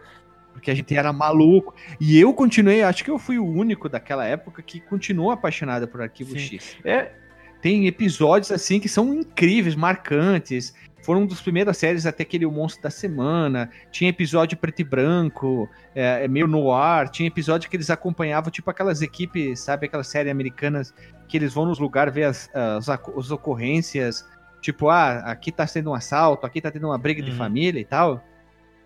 [0.52, 1.74] Porque a gente era maluco.
[2.00, 6.02] E eu continuei, acho que eu fui o único daquela época que continuou apaixonado por
[6.02, 6.38] Arquivo Sim.
[6.38, 6.76] X.
[6.84, 7.12] É,
[7.60, 10.74] Tem episódios assim que são incríveis, marcantes.
[11.02, 13.68] Foram um dos primeiras séries até aquele O Monstro da Semana.
[13.90, 17.08] Tinha episódio preto e branco, é, é meio no ar.
[17.08, 20.94] Tinha episódio que eles acompanhavam, tipo aquelas equipes, sabe, aquelas séries americanas
[21.28, 24.24] que eles vão nos lugares ver as, as, as ocorrências.
[24.60, 27.36] Tipo, ah, aqui tá sendo um assalto, aqui tá tendo uma briga de Uhum.
[27.36, 28.22] família e tal.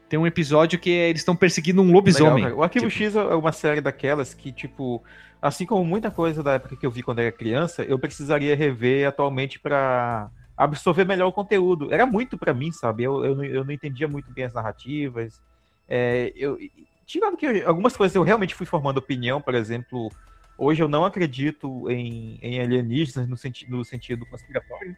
[0.08, 2.44] Tem um episódio que eles estão perseguindo um legal, lobisomem.
[2.44, 2.56] cara.
[2.56, 5.02] O Arquivo Tipo, X é uma série daquelas que, tipo,
[5.42, 9.06] assim como muita coisa da época que eu vi quando era criança, eu precisaria rever
[9.08, 11.92] atualmente pra absorver melhor o conteúdo.
[11.92, 13.02] Era muito pra mim, sabe?
[13.04, 15.40] Eu, eu, não, eu não entendia muito bem as narrativas.
[15.88, 16.58] É, eu,
[17.06, 20.10] tirando que eu- algumas coisas eu realmente fui formando opinião, por exemplo,
[20.58, 24.96] hoje eu não acredito em, em alienígenas no, senti no sentido conspiratório.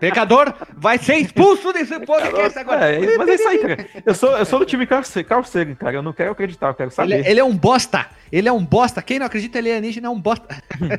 [0.00, 2.90] Pecador vai ser expulso desse podcast agora.
[2.92, 3.86] É, mas é isso aí, cara.
[4.04, 5.94] Eu sou, eu sou do time Carl Sa- Carl Sagan, cara.
[5.96, 7.26] Eu não quero acreditar, eu quero Ele, saber.
[7.30, 8.08] ele é um bosta.
[8.32, 9.02] Ele é um bosta.
[9.02, 10.46] Quem não acredita ele é alienígena é um bosta.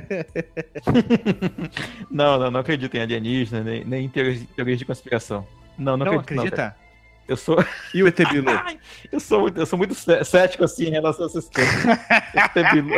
[2.11, 4.45] Não, não, não acredito em alienígena, nem, nem em teorias,
[4.77, 5.45] de conspiração.
[5.77, 6.53] Não, não, Não acredito.
[6.53, 6.75] acredita?
[6.77, 6.83] Não,
[7.27, 7.57] eu sou,
[7.93, 8.51] E o ET Bilu?
[9.11, 11.85] eu sou muito, eu sou muito cé- cético assim em relação a essas coisas.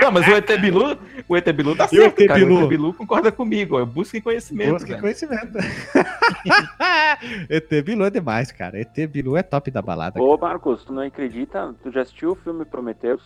[0.02, 0.98] Não, mas o ET Bilu,
[1.30, 2.40] o ET Bilu tá E o certo, ET cara.
[2.40, 2.60] Bilu?
[2.60, 3.80] O ET Bilu concorda comigo.
[3.80, 3.86] ó.
[3.86, 4.86] Busquem conhecimento.
[4.86, 5.00] Velho.
[5.00, 5.58] conhecimento.
[7.50, 8.80] ET Bilu é demais, cara.
[8.82, 10.22] ET Bilu é top da balada.
[10.22, 11.74] Ô, Marcos, tu não acredita?
[11.84, 13.22] Tu já assistiu o filme Prometheus?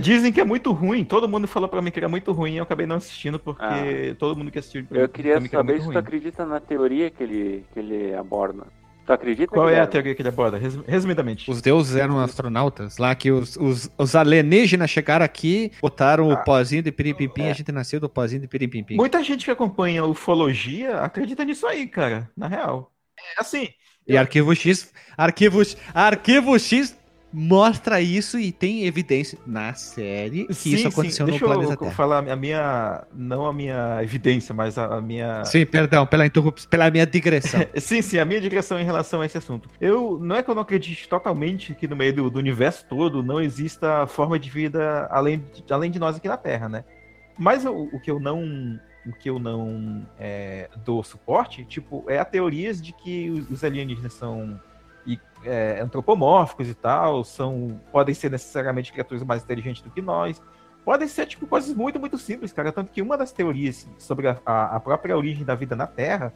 [0.00, 1.04] Dizem que é muito ruim.
[1.04, 2.54] Todo mundo falou pra mim que era muito ruim.
[2.56, 4.14] Eu acabei não assistindo porque Ah.
[4.18, 7.10] todo mundo que assistiu Eu queria que era saber muito se tu acredita na teoria
[7.10, 8.66] que ele, que ele aborda.
[9.06, 9.46] Tu acredita?
[9.52, 9.92] Qual é a Guilherme?
[9.92, 10.58] teoria que ele aborda?
[10.58, 11.50] Resum- Resumidamente.
[11.50, 16.34] Os deuses eram astronautas lá, que os, os, os alienígenas chegaram aqui, botaram Ah.
[16.34, 17.50] o pozinho de piripimpim, É.
[17.50, 18.96] a gente nasceu do pozinho de piripimpim.
[18.96, 22.28] Muita gente que acompanha ufologia acredita nisso aí, cara.
[22.36, 22.92] Na real.
[23.36, 23.68] É assim.
[24.06, 25.60] E Arquivo X, Arquivo,
[25.94, 26.97] Arquivo X
[27.32, 31.90] mostra isso e tem evidência na série que isso aconteceu no Deixa planeta eu Terra.
[31.92, 33.04] falar a minha.
[33.14, 35.44] Não a minha evidência, mas a, a minha.
[35.44, 37.60] Sim, perdão, pela interrupção, pela minha digressão.
[37.76, 39.68] Sim, sim, a minha digressão em relação a esse assunto.
[39.80, 43.22] Eu não é que eu não acredite totalmente que no meio do, do universo todo
[43.22, 46.84] não exista forma de vida além de, além de nós aqui na Terra, né?
[47.38, 52.18] Mas o, o que eu não o que eu não é, dou suporte, tipo, é
[52.18, 54.60] a teorias de que os, os alienígenas são
[55.08, 60.40] e, é, antropomórficos e tal, são podem ser necessariamente criaturas mais inteligentes do que nós.
[60.84, 62.72] Podem ser, tipo, coisas muito, muito simples, cara.
[62.72, 66.32] Tanto que uma das teorias sobre a, a- própria origem da vida na Terra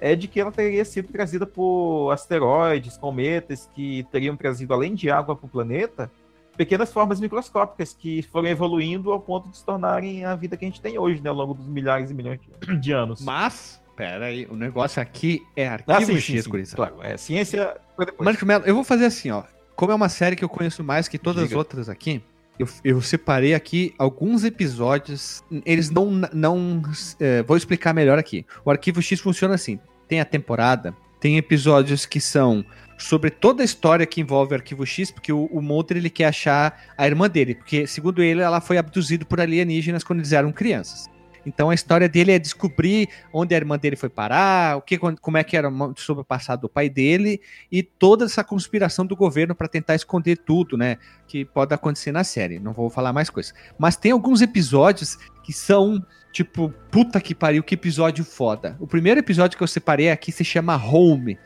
[0.00, 5.10] é de que ela teria sido trazida por asteroides, cometas, que teriam trazido, além de
[5.10, 6.10] água para o planeta,
[6.56, 10.68] pequenas formas microscópicas que foram evoluindo ao ponto de se tornarem a vida que a
[10.68, 12.40] gente tem hoje, né, ao longo dos milhares e milhões
[12.80, 13.22] de anos.
[13.24, 16.76] Mas, pera aí, o negócio aqui é Arquivo Ah, sim, sim, X, sim, gurizada.
[16.76, 17.02] claro.
[17.02, 17.76] É, ciência.
[18.20, 19.42] Marco Melo, eu vou fazer assim, ó.
[19.74, 21.58] Como é uma série que eu conheço mais que todas as Diga.
[21.58, 22.22] outras aqui,
[22.58, 25.42] eu, eu separei aqui alguns episódios.
[25.64, 26.10] Eles não.
[26.32, 26.82] não
[27.20, 28.46] é, vou explicar melhor aqui.
[28.64, 29.78] O Arquivo X funciona assim:
[30.08, 32.64] tem a temporada, tem episódios que são
[32.98, 36.26] sobre toda a história que envolve o Arquivo X, porque o, o Mulder ele quer
[36.26, 40.50] achar a irmã dele, porque, segundo ele, ela foi abduzida por alienígenas quando eles eram
[40.50, 41.06] crianças.
[41.46, 45.38] Então a história dele é descobrir onde a irmã dele foi parar, o que, como
[45.38, 47.40] é que era sobre o passado do pai dele
[47.70, 50.98] e toda essa conspiração do governo para tentar esconder tudo, né?
[51.28, 52.58] Que pode acontecer na série.
[52.58, 53.54] Não vou falar mais coisas.
[53.78, 58.76] Mas tem alguns episódios que são tipo, puta que pariu, que episódio foda.
[58.78, 61.38] O primeiro episódio que eu separei aqui se chama Home,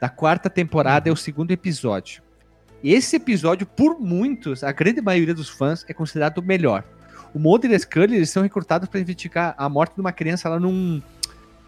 [0.00, 2.22] da quarta temporada, é o segundo episódio.
[2.82, 6.84] Esse episódio, por muitos, a grande maioria dos fãs, é considerado o melhor.
[7.34, 10.58] O Mulder e Scully, eles são recrutados para investigar a morte de uma criança lá
[10.58, 11.02] num,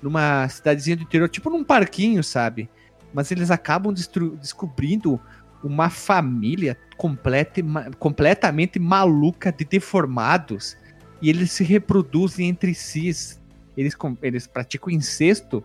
[0.02, 2.68] numa cidadezinha do interior, tipo num parquinho, sabe?
[3.12, 5.20] Mas eles acabam descobrindo
[5.62, 7.60] uma família completa,
[7.98, 10.76] completamente maluca de deformados
[11.20, 13.10] e eles se reproduzem entre si.
[13.76, 15.62] Eles, eles praticam incesto.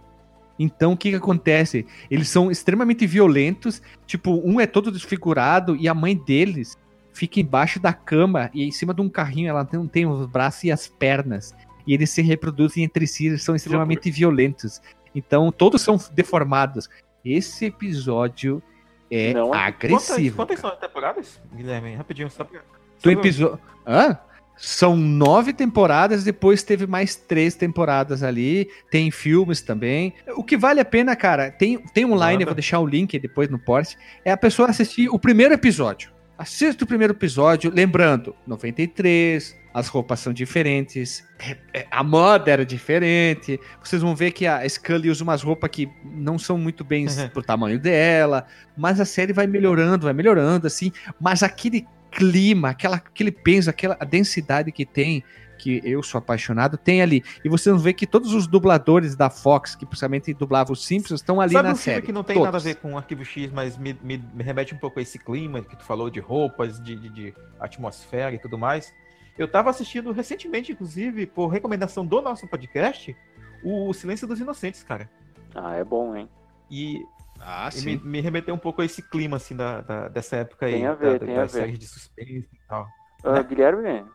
[0.57, 1.85] Então o que, que acontece?
[2.09, 3.81] Eles são extremamente violentos.
[4.05, 6.77] Tipo, um é todo desfigurado e a mãe deles
[7.15, 9.49] fica embaixo da cama e em cima de um carrinho.
[9.49, 11.55] Ela não tem os braços e as pernas.
[11.87, 13.27] E eles se reproduzem entre si.
[13.27, 14.81] Eles são extremamente violentos.
[15.15, 16.89] Então todos são deformados.
[17.23, 18.61] Esse episódio
[19.09, 20.35] é não, agressivo.
[20.35, 21.95] Quantas, quantas são as temporadas, Guilherme?
[21.95, 22.61] Rapidinho, só pra.
[23.01, 23.59] Do episódio.
[23.87, 24.17] Hã?
[24.57, 28.69] São nove temporadas, depois teve mais três temporadas ali.
[28.89, 30.13] Tem filmes também.
[30.35, 33.49] O que vale a pena, cara, tem, tem online, eu vou deixar o link depois
[33.49, 33.97] no post.
[34.23, 36.14] É a pessoa assistir o primeiro episódio.
[36.37, 42.65] Assista o primeiro episódio, lembrando, 93, as roupas são diferentes, é, é, a moda era
[42.65, 43.57] diferente.
[43.81, 47.27] Vocês vão ver que a Scully usa umas roupas que não são muito bem uhum.
[47.31, 50.91] pro tamanho dela, mas a série vai melhorando, vai melhorando, assim.
[51.19, 55.23] Mas aquele clima, aquela, aquele peso, aquela densidade que tem,
[55.57, 57.23] que eu sou apaixonado, tem ali.
[57.43, 61.21] E você não vê que todos os dubladores da Fox, que principalmente dublavam os Simpsons,
[61.21, 62.01] estão ali Sabe na um série.
[62.01, 62.45] que não tem todos.
[62.45, 65.01] nada a ver com o Arquivo X, mas me, me, me, remete um pouco a
[65.01, 68.93] esse clima que tu falou de roupas, de, de, de atmosfera e tudo mais.
[69.37, 73.15] Eu tava assistindo recentemente, inclusive, por recomendação do nosso podcast,
[73.63, 75.09] o Silêncio dos Inocentes, cara.
[75.53, 76.29] Ah, é bom, hein?
[76.69, 77.03] E
[77.39, 80.75] ah, me, me, remeteu um pouco a esse clima, assim, da, da dessa época tem
[80.75, 80.85] aí.
[80.85, 81.77] A ver, da, tem da, a ver.
[81.77, 82.87] de suspense e tal.
[83.23, 83.43] Uh, né?
[83.43, 84.05] Guilherme,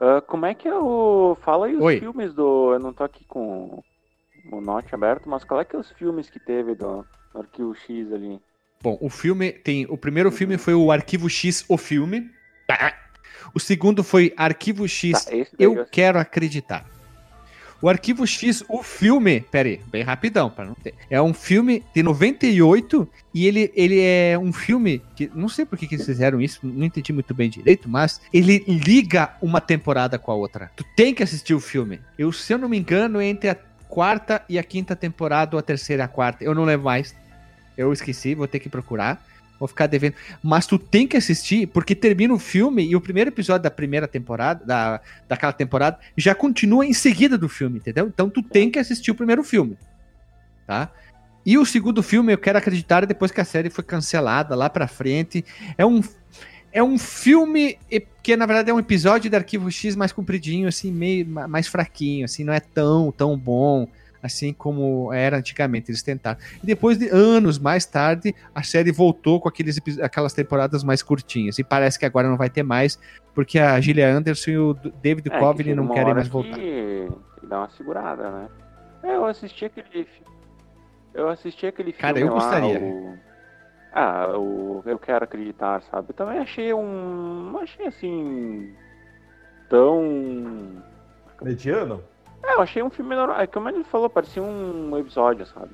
[0.00, 1.36] uh, como é que é o.
[1.42, 2.00] Fala aí os Oi.
[2.00, 2.72] filmes do.
[2.72, 3.82] Eu não tô aqui com
[4.50, 7.74] o note aberto, mas qual é que é os filmes que teve do, do Arquivo
[7.74, 8.40] X ali?
[8.82, 9.86] Bom, o filme tem.
[9.88, 12.30] O primeiro filme foi o Arquivo X, o filme.
[13.54, 15.84] O segundo foi Arquivo X, Tá, esse daí Eu.
[15.86, 16.86] Quero Acreditar.
[17.82, 20.94] O Arquivo X, o filme, pera aí, bem rapidão, para não ter.
[21.08, 25.78] É um filme de 98 e ele, ele é um filme que não sei por
[25.78, 30.18] que, que eles fizeram isso, não entendi muito bem direito, mas ele liga uma temporada
[30.18, 30.70] com a outra.
[30.76, 32.00] Tu tem que assistir o filme.
[32.18, 33.56] Eu, se eu não me engano, é entre a
[33.88, 36.44] quarta e a quinta temporada ou a terceira e a quarta.
[36.44, 37.14] Eu não lembro mais.
[37.76, 39.24] Eu esqueci, vou ter que procurar.
[39.60, 40.14] Vou ficar devendo.
[40.42, 44.08] Mas tu tem que assistir, porque termina o filme e o primeiro episódio da primeira
[44.08, 48.06] temporada, da, daquela temporada, já continua em seguida do filme, entendeu?
[48.06, 49.76] Então tu tem que assistir o primeiro filme.
[50.66, 50.90] Tá?
[51.44, 54.88] E o segundo filme, eu quero acreditar, depois que a série foi cancelada lá pra
[54.88, 55.44] frente.
[55.76, 56.02] É um.
[56.72, 57.76] É um filme
[58.22, 61.66] que, na verdade, é um episódio de Arquivo X mais compridinho, assim, meio ma- mais
[61.66, 63.88] fraquinho, assim, não é tão, tão bom
[64.22, 65.90] assim como era antigamente.
[65.90, 66.38] Eles tentaram.
[66.62, 71.58] E depois de anos mais tarde, a série voltou com aqueles, aquelas temporadas mais curtinhas.
[71.58, 72.98] E parece que agora não vai ter mais,
[73.34, 76.54] porque a Gillian Anderson e o David É, que Coveney não querem mais voltar.
[76.56, 77.08] que
[77.42, 78.48] dá uma segurada, né?
[79.02, 80.06] É, eu assisti aquele.
[81.14, 82.00] Eu assisti aquele filme.
[82.02, 82.78] Cara, eu lá, gostaria.
[82.80, 83.18] o-
[83.92, 86.10] Ah, o Eu Quero Acreditar, sabe?
[86.10, 87.50] Eu também achei um.
[87.50, 88.72] Não achei assim.
[89.68, 90.82] Tão.
[91.42, 92.02] Mediano?
[92.42, 93.40] É, eu achei um filme normal.
[93.40, 95.70] É como ele falou, parecia um episódio, sabe?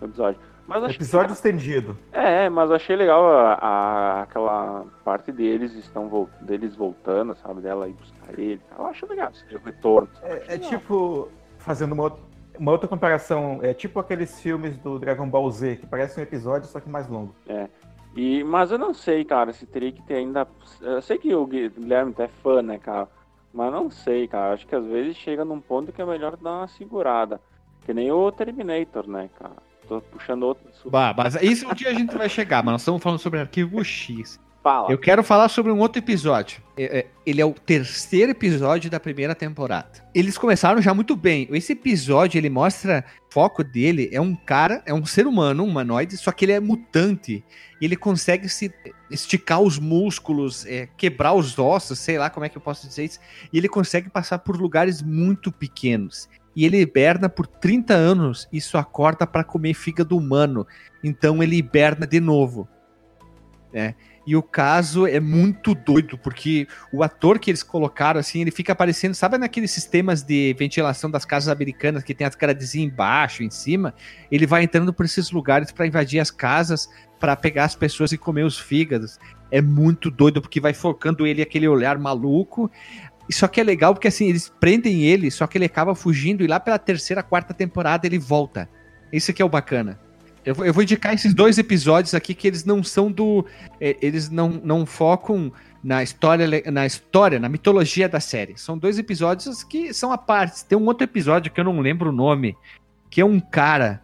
[0.00, 0.40] Um episódio.
[0.66, 0.96] Mas achei...
[0.96, 1.96] Episódio estendido.
[2.12, 7.60] É, mas eu achei legal a, a- aquela parte deles estão vol- deles voltando, sabe?
[7.60, 8.60] Dela ir buscar ele.
[8.76, 10.08] Eu acho legal esse retorno.
[10.22, 11.28] É, é tipo,
[11.58, 12.20] fazendo uma outra,
[12.58, 16.68] uma outra comparação, é tipo aqueles filmes do Dragon Ball Z, que parece um episódio,
[16.68, 17.34] só que mais longo.
[17.48, 17.68] É.
[18.16, 20.48] E, mas eu não sei, cara, se teria que ter ainda.
[20.80, 23.06] Eu sei que o Gui- Guilherme é fã, né, cara?
[23.56, 24.52] Mas não sei, cara.
[24.52, 27.40] Acho que às vezes chega num ponto que é melhor dar uma segurada.
[27.86, 29.56] Que nem o Terminator, né, cara?
[29.88, 30.68] Tô puxando outro.
[30.90, 33.82] Bah, mas isso um dia a gente vai chegar, mas nós estamos falando sobre Arquivo
[33.82, 34.38] X.
[34.62, 34.90] Fala.
[34.90, 36.60] Eu quero falar sobre um outro episódio.
[36.76, 40.04] É, é, Ele é o terceiro episódio da primeira temporada.
[40.12, 41.48] Eles começaram já muito bem.
[41.52, 43.04] Esse episódio, ele mostra.
[43.30, 46.52] O foco dele é um cara, é um ser humano, um humanoide, só que ele
[46.52, 47.44] é mutante.
[47.80, 48.74] E ele consegue se
[49.10, 53.04] esticar os músculos, é, quebrar os ossos, sei lá como é que eu posso dizer
[53.04, 53.20] isso.
[53.52, 56.28] E ele consegue passar por lugares muito pequenos.
[56.54, 60.66] E ele hiberna por 30 anos e só acorda para comer fígado humano.
[61.04, 62.66] Então ele hiberna de novo.
[63.72, 63.94] né?
[64.26, 68.72] E o caso é muito doido, porque o ator que eles colocaram, assim, ele fica
[68.72, 73.50] aparecendo, sabe naqueles sistemas de ventilação das casas americanas que tem as gradezinhas embaixo, em
[73.50, 73.94] cima?
[74.28, 76.88] Ele vai entrando por esses lugares para invadir as casas,
[77.18, 79.18] para pegar as pessoas e comer os fígados.
[79.50, 82.70] É muito doido, porque vai focando ele aquele olhar maluco.
[83.30, 86.46] Só que é legal porque assim, eles prendem ele, só que ele acaba fugindo e
[86.46, 88.68] lá pela terceira, quarta temporada ele volta.
[89.12, 89.98] Isso que é o bacana.
[90.44, 93.44] Eu, vou- eu vou indicar esses dois episódios aqui que eles não são do.
[93.80, 95.52] eh, Eles não, não focam
[95.82, 98.56] na história, na história, na mitologia da série.
[98.56, 100.64] São dois episódios que são a parte.
[100.64, 102.56] Tem um outro episódio que eu não lembro o nome,
[103.10, 104.00] que é um cara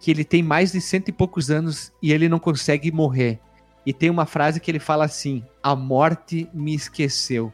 [0.00, 3.38] que ele tem mais de cento e poucos anos e ele não consegue morrer.
[3.84, 7.52] E tem uma frase que ele fala assim: A morte me esqueceu.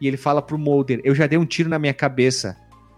[0.00, 2.56] E ele fala pro Mulder: Eu já dei um tiro na minha cabeça,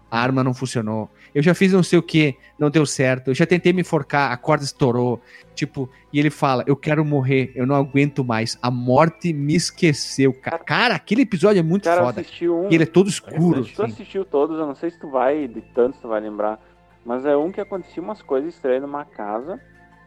[0.09, 1.09] a arma não funcionou.
[1.35, 3.29] Eu já fiz não sei o que, não deu certo.
[3.29, 5.21] Eu já tentei me enforcar, a corda estourou.
[5.53, 8.57] Tipo, e ele fala: Eu quero morrer, eu não aguento mais.
[8.61, 10.33] A morte me esqueceu.
[10.33, 12.25] Cara, cara aquele episódio é muito Cara, foda.
[12.43, 12.69] um.
[12.69, 13.65] E ele é todo escuro.
[13.65, 13.93] Tu assim.
[13.93, 16.59] assistiu todos, eu não sei se tu vai, de tantos tu vai lembrar,
[17.07, 19.59] mas é um que acontecia umas coisas estranhas numa casa,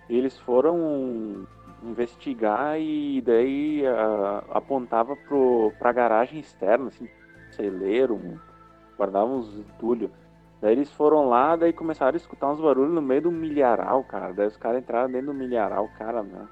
[0.09, 1.47] e eles foram
[1.83, 7.09] investigar e daí ah, apontava pro, pra garagem externa, assim,
[7.53, 8.21] celeiro,
[8.99, 10.11] guardavam uns entulhos.
[10.61, 14.35] Daí eles foram lá, daí começaram a escutar uns barulhos no meio do milharal, cara.
[14.35, 16.47] Daí os caras entraram dentro do milharal, cara, né?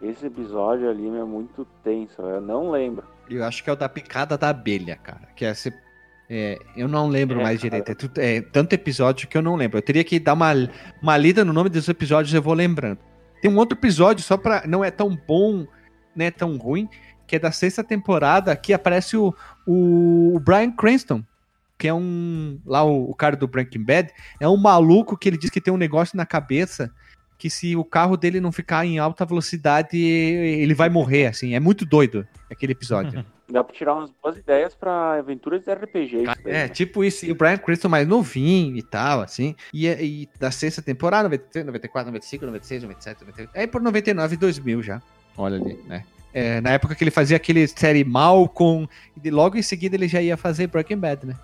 [0.00, 3.04] Esse episódio ali é muito tenso, eu não lembro.
[3.28, 5.28] Eu acho que é o da picada da abelha, cara.
[5.36, 5.78] Que é, se-
[6.32, 7.80] é, eu não lembro É, mais cara.
[7.82, 8.10] direito.
[8.20, 9.78] É, é tanto episódio que eu não lembro.
[9.78, 10.52] Eu teria que dar uma,
[11.02, 12.98] uma lida no nome dos episódios eu vou lembrando.
[13.42, 14.62] Tem um outro episódio, só pra.
[14.64, 15.66] Não é tão bom,
[16.14, 16.88] não é tão ruim,
[17.26, 19.34] que é da sexta temporada, que aparece o,
[19.66, 21.24] o, o Brian Cranston,
[21.76, 22.60] que é um.
[22.64, 25.74] Lá o, o cara do Breaking Bad, é um maluco que ele diz que tem
[25.74, 26.92] um negócio na cabeça
[27.36, 31.54] que se o carro dele não ficar em alta velocidade, ele vai morrer, assim.
[31.54, 33.24] É muito doido aquele episódio.
[33.50, 36.16] Dá pra tirar umas boas ideias pra aventuras de RPG.
[36.22, 36.68] isso daí, É, né?
[36.68, 37.26] tipo isso.
[37.26, 39.54] E o Brian Cranston mais novinho e tal, assim.
[39.74, 43.50] E, e da sexta temporada, 93, 94, 95, 96, 97, 98.
[43.58, 45.02] Aí por 99 e 2000 já.
[45.36, 46.04] Olha ali, né?
[46.32, 48.88] É, na época que ele fazia aquele série Malcolm,
[49.22, 51.34] e logo em seguida ele já ia fazer Breaking Bad, né?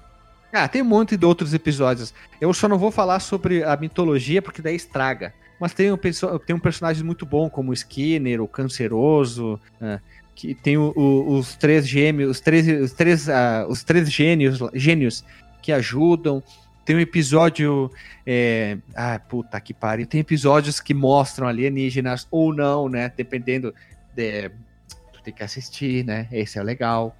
[0.52, 2.14] Ah, tem um monte de outros episódios.
[2.40, 5.34] Eu só não vou falar sobre a mitologia, porque daí estraga.
[5.58, 9.98] Mas tem um, tem um personagem muito bom, como o Skinner, o Canceroso, ah,
[10.36, 14.60] que tem o- o- os três gêmeos, os três, os três, ah, os três gênios,
[14.74, 15.24] gênios
[15.62, 16.42] que ajudam.
[16.84, 17.90] Tem um episódio.
[18.24, 18.76] É...
[18.94, 20.06] Ah, puta que pariu.
[20.06, 23.10] Tem episódios que mostram alienígenas ou não, né?
[23.16, 23.74] Dependendo.
[24.14, 24.50] De...
[25.12, 26.28] Tu tem que assistir, né?
[26.30, 27.16] Esse é legal.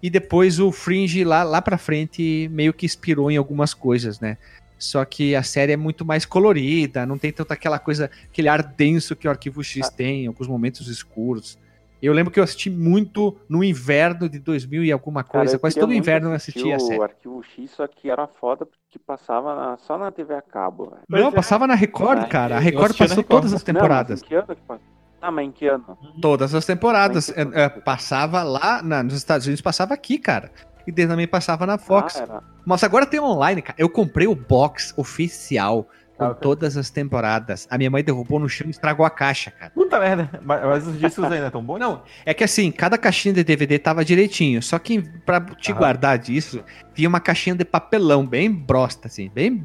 [0.00, 4.36] E depois o Fringe lá, lá pra frente meio que inspirou em algumas coisas, né?
[4.78, 8.62] Só que a série é muito mais colorida, não tem tanta aquela coisa, aquele ar
[8.62, 11.58] denso que o Arquivo X tem, alguns momentos escuros.
[12.00, 15.60] Eu lembro que eu assisti muito no inverno de 2000 e alguma Cara, coisa, eu
[15.60, 16.98] quase todo inverno eu assistia a série.
[16.98, 20.90] O Arquivo X, só que era foda porque passava na- só na TV a cabo.
[20.90, 21.02] velho.
[21.24, 22.56] Não, passava na Record, Ah, cara.
[22.56, 23.26] A Record passou Record.
[23.26, 24.22] todas as Não, mas temporadas.
[24.22, 24.80] em que ano que passava?
[25.20, 25.98] Ah, mas em que ano?
[26.22, 27.30] Todas as temporadas.
[27.30, 30.52] É, é, passava lá na- nos Estados Unidos, passava aqui, cara.
[30.86, 32.22] E também passava na Fox.
[32.30, 32.40] Ah.
[32.64, 33.74] Mas agora tem online, cara.
[33.78, 35.88] Eu comprei o box oficial
[36.18, 37.66] com Ah, todas as temporadas.
[37.70, 39.70] A minha mãe derrubou no chão e estragou a caixa, cara.
[39.70, 40.28] Puta merda.
[40.42, 41.78] Mas, mas os discos ainda tão bons?
[41.78, 44.60] Não, é que assim, cada caixinha de DVD tava direitinho.
[44.62, 45.78] Só que pra te Aham.
[45.78, 46.62] guardar disso,
[46.94, 49.64] vinha uma caixinha de papelão, bem brosta, assim, bem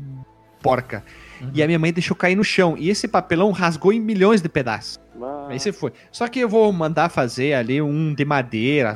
[0.61, 1.03] porca.
[1.53, 2.75] E a minha mãe deixou cair no chão.
[2.77, 4.97] E esse papelão rasgou em milhões de pedaços.
[5.21, 5.91] Ah, Aí você foi.
[6.11, 8.95] Só que eu vou mandar fazer ali um de madeira,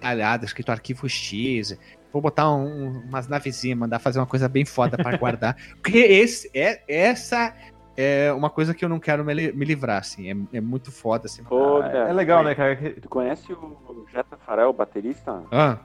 [0.00, 1.78] talhado, escrito arquivo X.
[2.14, 5.56] Vou botar um- umas navezinhas, mandar fazer uma coisa bem foda pra guardar.
[5.82, 7.52] Porque esse, é, essa
[7.96, 10.30] é uma coisa que eu não quero me, me livrar, assim.
[10.52, 11.42] É, é muito foda, assim.
[11.42, 12.76] Pô, Ah, cara, é legal, né, cara?
[13.02, 15.42] Tu conhece o Jetta Farel, o baterista?
[15.50, 15.78] Ah.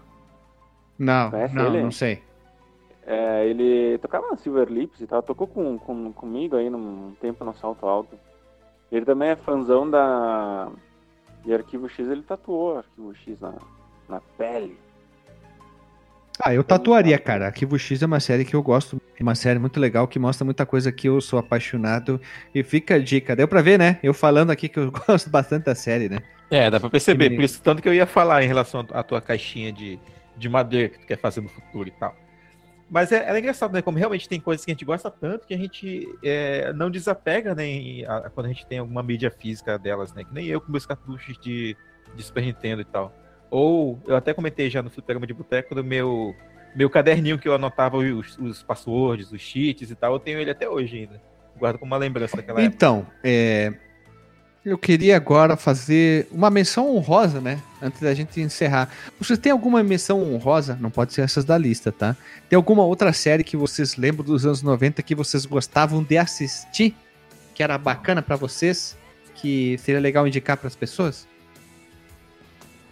[0.99, 1.82] Não, Conhece não, ele?
[1.82, 2.21] não sei.
[3.07, 7.43] É, ele tocava na Silver Lips e tal, tocou com, com, comigo aí num tempo
[7.43, 8.15] no Salto Alto.
[8.91, 10.69] Ele também é fãzão da.
[11.43, 13.53] De Arquivo X, ele tatuou Arquivo X na,
[14.07, 14.77] na pele.
[16.42, 17.48] Ah, eu tatuaria, cara.
[17.48, 19.02] Arquivo X é uma série que eu gosto.
[19.20, 22.20] É uma série muito legal que mostra muita coisa que eu sou apaixonado.
[22.56, 23.36] E fica a dica.
[23.36, 24.00] Deu pra ver, né?
[24.02, 26.20] Eu falando aqui que eu gosto bastante da série, né?
[26.50, 27.30] É, dá pra perceber.
[27.30, 30.00] Que Por isso, tanto que eu ia falar em relação à tua caixinha de,
[30.38, 32.16] de madeira que tu quer fazer no futuro e tal.
[32.90, 33.82] Mas é, é engraçado, né?
[33.82, 37.54] Como realmente tem coisas que a gente gosta tanto que a gente é, não desapega,
[37.54, 37.66] né?
[38.08, 40.24] a- quando a gente tem alguma mídia física delas, né?
[40.24, 41.76] Que nem eu com meus cartuchos de,
[42.16, 43.14] de Super Nintendo e tal.
[43.50, 46.36] Ou eu até comentei já no Fliperama de Boteco do meu,
[46.76, 50.14] meu caderninho que eu anotava os, os passwords, os cheats e tal.
[50.14, 51.22] Eu tenho ele até hoje ainda.
[51.58, 52.64] Guardo como uma lembrança daquela.
[52.64, 53.74] Então, é,
[54.64, 57.60] eu queria agora fazer uma menção honrosa, né?
[57.82, 58.89] Antes da gente encerrar.
[59.20, 60.78] Vocês têm alguma menção honrosa?
[60.80, 62.16] Não pode ser essas da lista, tá?
[62.50, 66.95] Tem alguma outra série que vocês lembram dos anos 90 que vocês gostavam de assistir?
[67.56, 68.97] Que era bacana pra vocês?
[69.36, 71.28] Que seria legal indicar pras pessoas?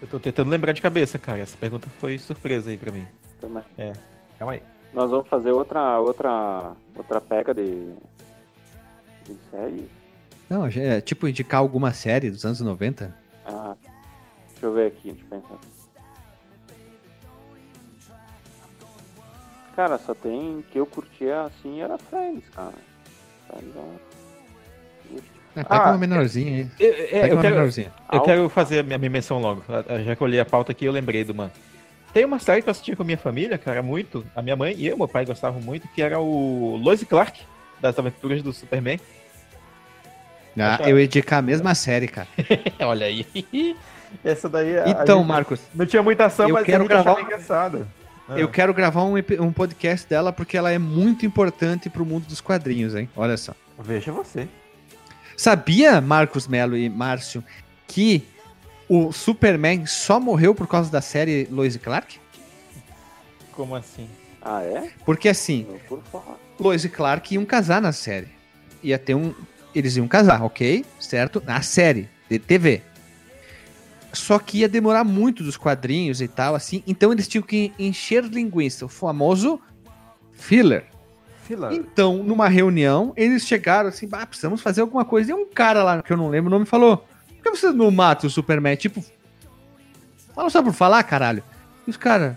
[0.02, 1.40] Eu tô tentando lembrar de cabeça, cara.
[1.40, 3.08] Essa pergunta foi surpresa aí pra mim.
[3.42, 3.64] Também.
[3.78, 3.94] É,
[4.38, 4.64] calma aí.
[4.94, 7.94] Nós vamos fazer outra, outra, outra pega de,
[9.26, 9.90] de série.
[10.50, 13.14] Não, é tipo indicar alguma série dos anos 90.
[13.46, 13.76] Ah,
[14.50, 15.60] deixa eu ver aqui, deixa eu pensar.
[19.76, 22.74] Cara, só tem que eu curtia assim era Friends, cara.
[23.48, 24.18] Friends é
[25.62, 26.68] É, pega Ah, uma menorzinha aí.
[26.80, 27.92] Eu, é, Pega eu uma quero, menorzinha.
[28.12, 29.64] eu quero fazer a minha, minha menção logo.
[29.70, 31.52] Ah, Já que eu olhei a pauta aqui, eu lembrei do mano.
[32.14, 34.26] Tem uma série que eu assistia com a minha família, cara, muito.
[34.36, 37.40] A minha mãe e eu, meu pai gostavam muito, que era o Lois Clark,
[37.82, 39.00] das aventuras do Superman.
[40.60, 42.28] Ah, eu ia indicar a mesma série, cara.
[42.82, 43.26] Olha aí.
[44.24, 44.78] Essa daí.
[44.80, 47.88] a Então, Marcos, Não tinha muita ação, eu mas quero achava gravar- engraçado.
[48.30, 48.38] Ah.
[48.40, 52.42] eu quero gravar um, um podcast dela porque ela é muito importante pro mundo dos
[52.42, 53.08] quadrinhos, hein?
[53.16, 53.54] Olha só.
[53.80, 54.48] Veja você.
[55.38, 57.44] Sabia, Marcos Melo e Márcio,
[57.88, 58.24] que
[58.90, 62.20] o Superman só morreu por causa da série Lois e Clark?
[63.52, 64.10] Como assim?
[64.42, 64.92] Ah, é?
[65.06, 66.02] Porque assim, Por.
[66.60, 68.30] Lois e Clark iam casar na série.
[68.82, 69.34] Ia ter um.
[69.76, 70.84] Eles iam casar, ok?
[71.00, 71.42] Certo?
[71.46, 72.82] Na série de TV.
[74.12, 76.84] Só que ia demorar muito dos quadrinhos e tal, assim.
[76.88, 79.62] Então eles tinham que encher linguiça, o famoso
[80.32, 80.88] filler.
[81.48, 81.74] Fila.
[81.74, 85.32] Então, numa reunião, eles chegaram assim, ah, precisamos fazer alguma coisa.
[85.32, 87.90] E um cara lá, que eu não lembro o nome, falou: Por que vocês não
[87.90, 88.76] matam o Superman?
[88.76, 89.04] Tipo,
[90.36, 91.42] fala só por falar, caralho.
[91.88, 92.36] E os caras,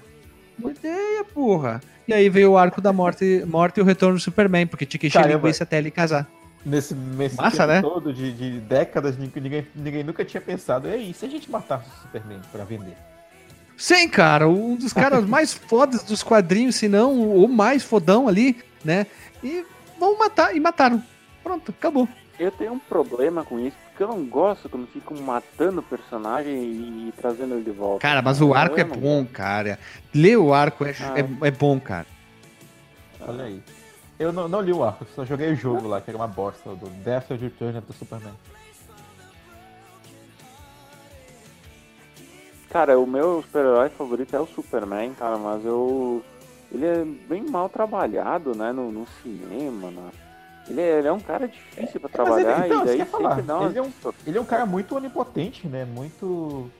[0.57, 1.81] boa ideia, porra.
[2.07, 5.01] E aí veio o arco da morte, morte e o retorno do Superman, porque tinha
[5.01, 6.29] que encher linguiça até ele casar.
[6.65, 7.83] Nesse, nesse Massa, tempo né?
[7.83, 10.87] todo de, de décadas, ninguém, ninguém nunca tinha pensado.
[10.89, 12.97] E aí, se a gente matasse o Superman pra vender?
[13.77, 18.59] Sim, cara, um dos caras mais fodas dos quadrinhos, se não o mais fodão ali,
[18.85, 19.07] né?
[19.43, 19.65] E
[19.99, 21.03] vão matar, e mataram.
[21.43, 22.09] Pronto, acabou.
[22.39, 26.53] Eu tenho um problema com isso, porque eu não gosto quando ficam matando o personagem
[26.55, 28.01] e, e trazendo ele de volta.
[28.01, 29.79] Cara, mas o arco Eu é não bom, cara.
[30.15, 31.15] Ler o arco é, Ah.
[31.19, 32.07] é, é bom, cara.
[33.21, 33.63] Olha aí.
[34.19, 36.71] Eu não, não li o arco, só joguei o jogo lá, que era uma bosta,
[36.75, 38.35] do Death of Return do Superman.
[42.71, 46.23] Cara, o meu super-herói favorito é o Superman, cara, mas eu.
[46.73, 50.11] Ele é bem mal trabalhado, né, no, no cinema, né?
[50.69, 53.31] Ele é, ele é um cara difícil Mas ele, trabalhar então, e daí ia falar.
[53.31, 53.69] sempre dá uma.
[53.71, 53.93] Ele é, um,
[54.27, 55.85] ele é um cara muito onipotente, né?
[55.85, 56.71] Muito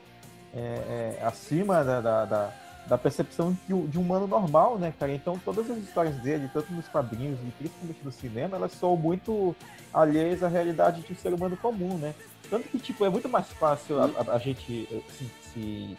[0.55, 2.51] é, é, acima da, da, da,
[2.87, 5.13] da percepção de, um- de um humano normal, né, cara?
[5.13, 9.57] Então todas as histórias dele, tanto nos quadrinhos e principalmente no cinema, elas são muito
[9.93, 12.15] alheias à realidade de um ser humano comum, né?
[12.49, 15.97] Tanto que, tipo, é muito mais fácil a, a- a gente eh, se, se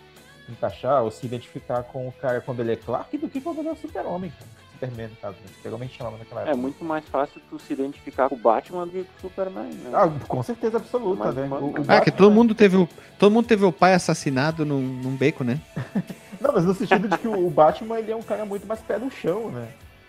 [0.52, 3.70] encaixar ou se identificar com o cara quando ele é Clark do que quando ele
[3.70, 4.62] é o super-homem, cara.
[4.74, 5.48] Superman, no caso, né?
[5.58, 6.58] Super-homem chamava naquela É época.
[6.58, 9.92] muito mais fácil tu se identificar com o Batman do que com o Superman, né?
[9.94, 11.48] Ah, com certeza absoluta, Mas, né?
[11.52, 12.90] O- o Ah, que todo mundo teve o,
[13.20, 15.60] todo mundo teve o pai assassinado num, num beco, né?
[16.42, 18.98] Não, mas no sentido de que o Batman ele é um cara muito mais pé
[18.98, 19.68] no chão, né?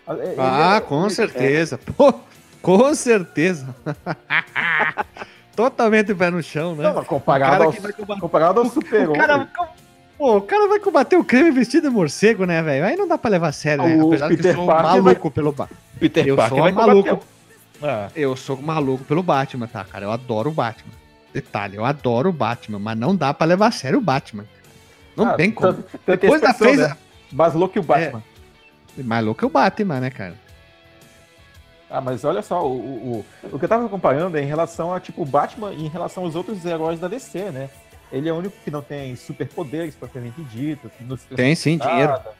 [0.09, 1.77] Ele Ah, é- com ele- certeza.
[1.95, 2.11] Pô,
[2.59, 3.75] com certeza.
[5.55, 6.83] Totalmente pé no chão, né?
[6.85, 9.21] Não, mas comparado O cara ao, que comparado ao O super-homem.
[9.21, 9.47] cara,
[10.17, 12.85] pô, o cara vai combater o crime vestido de morcego, né, velho?
[12.85, 14.01] Aí não dá pra levar a sério, né?
[14.01, 15.77] Apesar de que eu Peter sou Parker maluco pelo Batman.
[15.99, 17.25] Peter Eu Parker sou vai maluco.
[17.81, 20.05] Ah, Eu sou maluco pelo Batman, tá, cara?
[20.05, 20.93] Eu adoro o Batman.
[21.33, 24.45] Detalhe, eu adoro o Batman, mas não dá pra levar a sério o Batman.
[25.15, 25.73] Não ah, tem como.
[25.73, 26.77] tanto- tanto Depois da fez.
[26.79, 26.95] né?
[27.31, 28.23] Mais louco que o Batman.
[28.97, 30.35] Mais louco é o Batman, né, cara?
[31.89, 34.93] Ah, mas olha só, o, o, o, o que eu tava comparando é em relação
[34.93, 37.69] a, tipo, o Batman e em relação aos outros heróis da DC, né?
[38.13, 40.87] Ele é o único que não tem superpoderes, propriamente dito.
[40.89, 42.11] que não se Tem sim, dinheiro.
[42.11, 42.31] nada.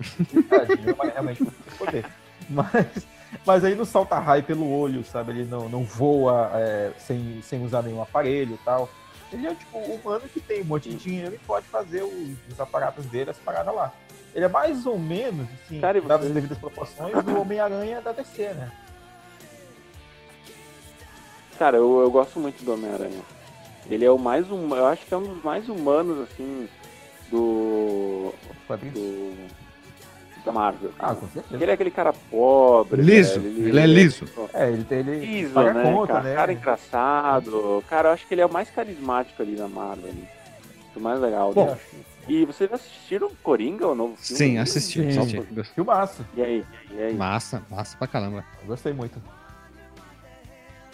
[0.67, 2.05] Dinheiro, mas realmente não tem poder.
[2.47, 3.07] Mas,
[3.45, 5.31] mas aí não solta raio pelo olho, sabe?
[5.31, 8.87] Ele não, não voa é, sem, sem usar nenhum aparelho e tal.
[9.31, 12.37] Ele é tipo um humano que tem um monte de dinheiro e pode fazer os,
[12.51, 13.91] os aparatos dele, as paradas lá.
[14.35, 18.11] Ele é mais ou menos, assim, Cara, dadas você- as devidas proporções, do Homem-Aranha da
[18.11, 18.71] DC, né?
[21.57, 23.21] Cara, eu, eu gosto muito do Homem-Aranha.
[23.89, 26.68] Ele é o mais um, eu acho que é um dos mais humanos assim
[27.30, 28.34] do
[28.69, 29.34] do
[30.45, 30.91] da Marvel.
[30.99, 31.61] Ah, com certeza.
[31.64, 34.26] Ele é aquele cara pobre, Liso, velho, ele é liso.
[34.53, 36.23] É, ele tem ele Liso, paga né, conta, cara?
[36.23, 36.35] né?
[36.35, 37.84] Cara engraçado.
[37.89, 40.10] Cara, eu acho que ele é o mais carismático ali da Marvel.
[40.10, 40.27] ali.
[40.95, 41.53] O mais legal.
[41.53, 41.68] Bom.
[41.68, 41.77] né?
[42.27, 44.38] E vocês assistiram Coringa, o novo filme?
[44.38, 45.11] Sim, assisti.
[45.11, 45.19] Sim.
[45.19, 45.73] assisti.
[45.76, 46.26] Filmaço.
[46.35, 46.65] E aí?
[46.91, 47.14] E aí?
[47.14, 48.45] Massa, massa pra caramba.
[48.61, 49.22] Eu gostei muito.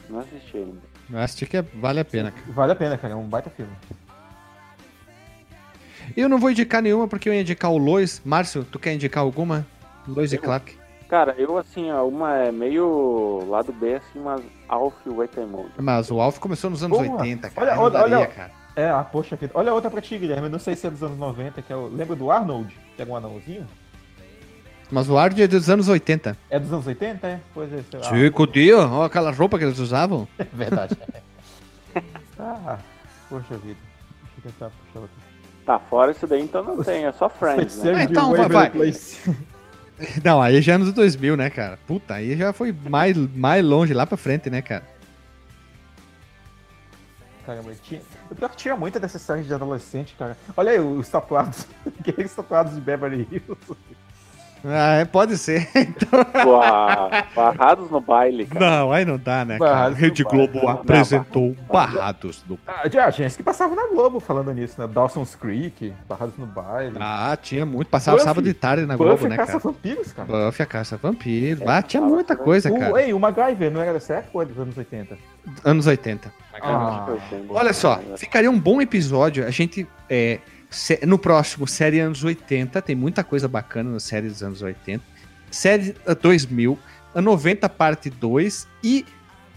[0.10, 0.89] Não assisti ainda.
[1.11, 2.31] Eu acho que é- vale a pena.
[2.31, 2.44] cara.
[2.52, 3.14] Vale a pena, cara.
[3.14, 3.72] É um baita filme.
[6.15, 8.22] Eu não vou indicar nenhuma porque eu ia indicar o Lois.
[8.26, 9.65] Márcio, tu quer indicar alguma?
[10.07, 10.77] Lois e Clark.
[11.07, 15.72] Cara, eu assim, ó, uma é meio lado B, assim, mas Alf Wait and Mode.
[15.80, 17.72] Mas o Alf começou nos anos Porra, 80, cara.
[17.72, 18.52] olha, olha, daria, olha- cara.
[18.76, 19.52] É, ah, poxa vida.
[19.56, 20.45] Olha outra pra ti, Guilherme.
[20.45, 21.88] Eu não sei se é dos anos 90, que é o.
[21.88, 22.73] Lembra do Arnold?
[22.95, 23.65] Que era um anãozinho?
[24.91, 26.38] Mas o Ard é dos anos 80.
[26.49, 27.40] É dos anos 80, é?
[27.53, 28.10] Pois é, sei lá.
[28.10, 30.28] Chico, tio, olha aquela roupa que eles usavam.
[30.40, 30.98] É verdade.
[32.40, 32.80] ah,
[33.30, 33.78] poxa vida.
[34.36, 35.30] Deixa eu tentar puxar outra.
[35.66, 38.07] Tá, fora isso daí, então não tem, é só Friends, né?
[38.07, 38.94] De então, vai, vai.
[40.24, 41.78] Não, aí já é anos 2000, né, cara?
[41.86, 44.84] Puta, aí já foi mais, mais longe, lá pra frente, né, cara?
[47.45, 48.02] Caramba, tinha...
[48.32, 50.38] O pior que tinha muita dessas séries de adolescente, cara.
[50.56, 51.68] Olha aí os tatuados.
[51.99, 53.78] Aqueles tatuados de Beverly Hills.
[54.65, 55.69] Ah, é, pode ser.
[56.64, 58.69] A- Barrados no baile, cara.
[58.80, 59.94] Não, aí não dá, né, cara?
[59.94, 60.68] Rede Globo baile.
[60.80, 64.88] apresentou Barrados no Ah, já tinha esse que passava na Globo falando nisso, né?
[64.88, 66.98] Dawson's Creek, Barrados no Baile.
[66.99, 67.88] Ah, tinha muito.
[67.90, 68.27] Passava Buffy.
[68.27, 69.64] sábado de tarde na Buffy Globo, a né, Caça cara?
[69.64, 70.27] Vampiros, cara.
[70.45, 71.69] Buffy a Caça Vampiro.
[71.69, 73.02] Ah, tinha muita coisa, O, cara.
[73.02, 75.18] ei, o MacGyver não era dessa época ou é dos anos 80?
[75.64, 76.31] Anos 80.
[76.61, 77.07] Ah,
[77.49, 79.45] Olha só, ficaria um bom episódio.
[79.45, 79.88] A gente.
[80.10, 80.40] é,
[81.06, 82.82] no próximo, série anos 80.
[82.82, 85.04] Tem muita coisa bacana na série dos anos 80.
[85.50, 86.78] Série ah, 2000.
[87.14, 89.04] A 90 parte 2 e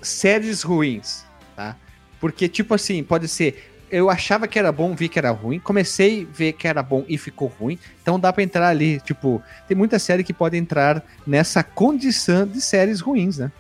[0.01, 1.25] séries ruins,
[1.55, 1.77] tá?
[2.19, 3.71] Porque, tipo assim, pode ser.
[3.91, 5.59] Eu achava que era bom, vi que era ruim.
[5.59, 7.79] Comecei a ver que era bom e ficou ruim.
[8.01, 9.01] Então dá pra entrar ali.
[9.01, 13.53] Tipo, tem muita série que pode entrar nessa condição de séries ruins, né?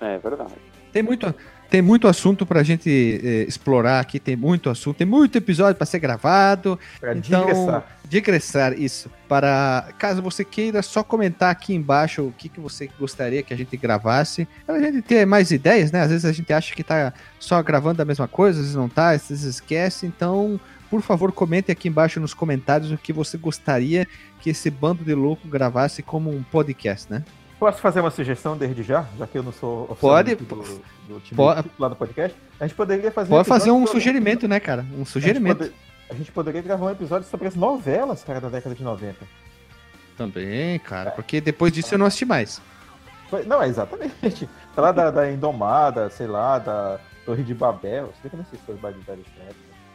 [0.00, 0.54] É verdade.
[0.92, 1.34] Tem muito,
[1.70, 2.90] tem muito assunto pra gente
[3.22, 6.78] eh, explorar aqui, tem muito assunto, tem muito episódio pra ser gravado.
[6.98, 7.86] Pra então, digressar.
[8.08, 9.10] digressar, isso.
[9.28, 13.56] Para caso você queira só comentar aqui embaixo o que, que você gostaria que a
[13.56, 16.02] gente gravasse, pra gente ter mais ideias, né?
[16.02, 18.88] Às vezes a gente acha que tá só gravando a mesma coisa, às vezes não
[18.88, 20.06] tá, às vezes esquece.
[20.06, 20.58] Então,
[20.90, 24.08] por favor, comente aqui embaixo nos comentários o que você gostaria
[24.40, 27.22] que esse bando de louco gravasse como um podcast, né?
[27.60, 29.04] Posso fazer uma sugestão desde já?
[29.18, 30.34] Já que eu não sou Pode.
[30.34, 31.70] do, do time Pode.
[31.78, 32.34] lá do podcast.
[32.58, 34.84] A gente poderia fazer Pode fazer um episódio sobre- sugerimento, né, cara?
[34.98, 35.64] Um sugerimento.
[35.64, 35.76] A gente,
[36.10, 39.14] a gente poderia gravar um episódio sobre as novelas, cara, da década de 90.
[40.16, 42.60] Também, cara, porque depois disso eu não assisti mais.
[43.46, 44.48] Não, é exatamente.
[44.74, 48.10] Falar da, da Indomada, sei lá, da Torre de Babel.
[48.16, 49.18] Se bem que eu não sei se foi Babel.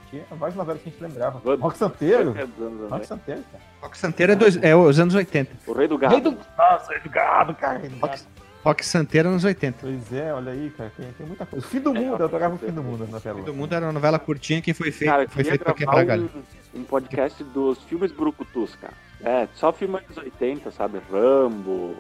[0.10, 1.42] Tinha várias novelas que a gente lembrava.
[1.58, 2.36] Rock Santeiro.
[2.38, 2.96] É dos anos 90.
[2.96, 3.64] Rock Santeiro, cara.
[3.82, 5.52] Rock Santeiro é, dois, é os anos 80.
[5.68, 6.32] O Rei do Rei Gado.
[6.32, 6.38] do...
[6.58, 7.80] Nossa, Rei do Gado, cara.
[7.80, 8.22] Rei do Gado.
[8.64, 9.78] Rock Santeiro anos 80.
[9.80, 10.92] Pois é, olha aí, cara.
[10.98, 11.66] Tem, tem muita coisa.
[11.66, 13.40] O Fim do Mundo, eu adorava o Fim do Mundo na tela.
[13.40, 16.30] Todo mundo era uma novela curtinha que foi feita Cara, foi feita pra quebrar galho.
[16.74, 18.94] um, um podcast dos filmes brucutus, cara.
[19.24, 21.00] É, só filmes dos 80, sabe?
[21.12, 21.96] Rambo,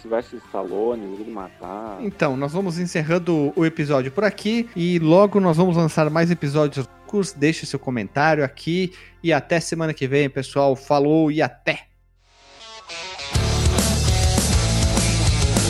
[0.00, 1.98] Sylvester Stallone, Duro de Matar.
[2.00, 6.88] Então, nós vamos encerrando o episódio por aqui e logo nós vamos lançar mais episódios.
[7.36, 10.74] Deixe seu comentário aqui e até semana que vem, pessoal.
[10.74, 11.86] Falou e até!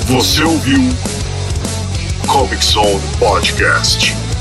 [0.06, 0.78] Você ouviu
[2.26, 4.31] Comic Zone Podcast.